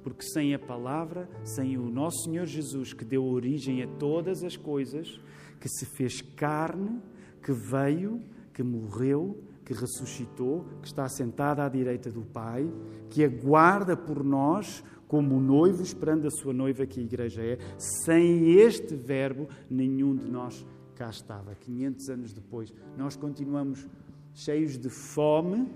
porque 0.06 0.24
sem 0.24 0.54
a 0.54 0.60
palavra, 0.60 1.28
sem 1.44 1.80
o 1.80 1.89
nosso 1.89 2.26
Senhor 2.26 2.46
Jesus, 2.46 2.94
que 2.94 3.04
deu 3.04 3.26
origem 3.26 3.82
a 3.82 3.88
todas 3.88 4.44
as 4.44 4.56
coisas, 4.56 5.20
que 5.60 5.68
se 5.68 5.84
fez 5.98 6.22
carne, 6.22 7.02
que 7.41 7.52
veio, 7.52 8.22
que 8.54 8.62
morreu, 8.62 9.44
que 9.65 9.74
ressuscitou, 9.74 10.63
que 10.80 10.88
está 10.88 11.10
sentada 11.10 11.65
à 11.65 11.68
direita 11.68 12.12
do 12.12 12.22
Pai, 12.22 12.72
que 13.10 13.24
aguarda 13.24 13.98
por 13.98 14.24
nós 14.24 14.84
como 15.08 15.38
o 15.38 15.41
noivo 15.41 15.82
esperando 15.82 16.28
a 16.28 16.32
sua 16.32 16.54
noiva, 16.54 16.86
que 16.86 17.00
a 17.00 17.04
igreja 17.04 17.41
é. 17.41 17.58
Sem 18.06 18.60
este 18.60 18.96
verbo, 18.96 19.50
nenhum 19.68 20.15
de 20.15 20.30
nós 20.30 20.63
cá 20.94 21.10
estava. 21.10 21.56
500 21.56 22.10
anos 22.10 22.32
depois, 22.32 22.72
nós 22.96 23.15
continuamos 23.15 23.88
cheios 24.36 24.78
de 24.78 24.89
fome 24.89 25.68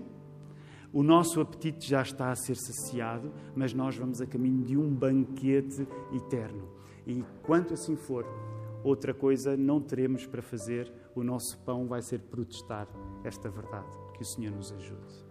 o 0.92 1.02
nosso 1.02 1.40
apetite 1.40 1.88
já 1.88 2.02
está 2.02 2.30
a 2.30 2.36
ser 2.36 2.56
saciado, 2.56 3.32
mas 3.54 3.72
nós 3.72 3.96
vamos 3.96 4.20
a 4.20 4.26
caminho 4.26 4.64
de 4.64 4.76
um 4.76 4.92
banquete 4.92 5.86
eterno. 6.12 6.68
E 7.06 7.24
quanto 7.42 7.74
assim 7.74 7.96
for, 7.96 8.26
outra 8.82 9.14
coisa 9.14 9.56
não 9.56 9.80
teremos 9.80 10.26
para 10.26 10.42
fazer, 10.42 10.92
o 11.14 11.22
nosso 11.22 11.58
pão 11.58 11.86
vai 11.86 12.02
ser 12.02 12.20
protestar 12.20 12.88
esta 13.24 13.48
verdade. 13.48 13.96
Que 14.14 14.22
o 14.22 14.26
Senhor 14.26 14.52
nos 14.52 14.72
ajude. 14.72 15.29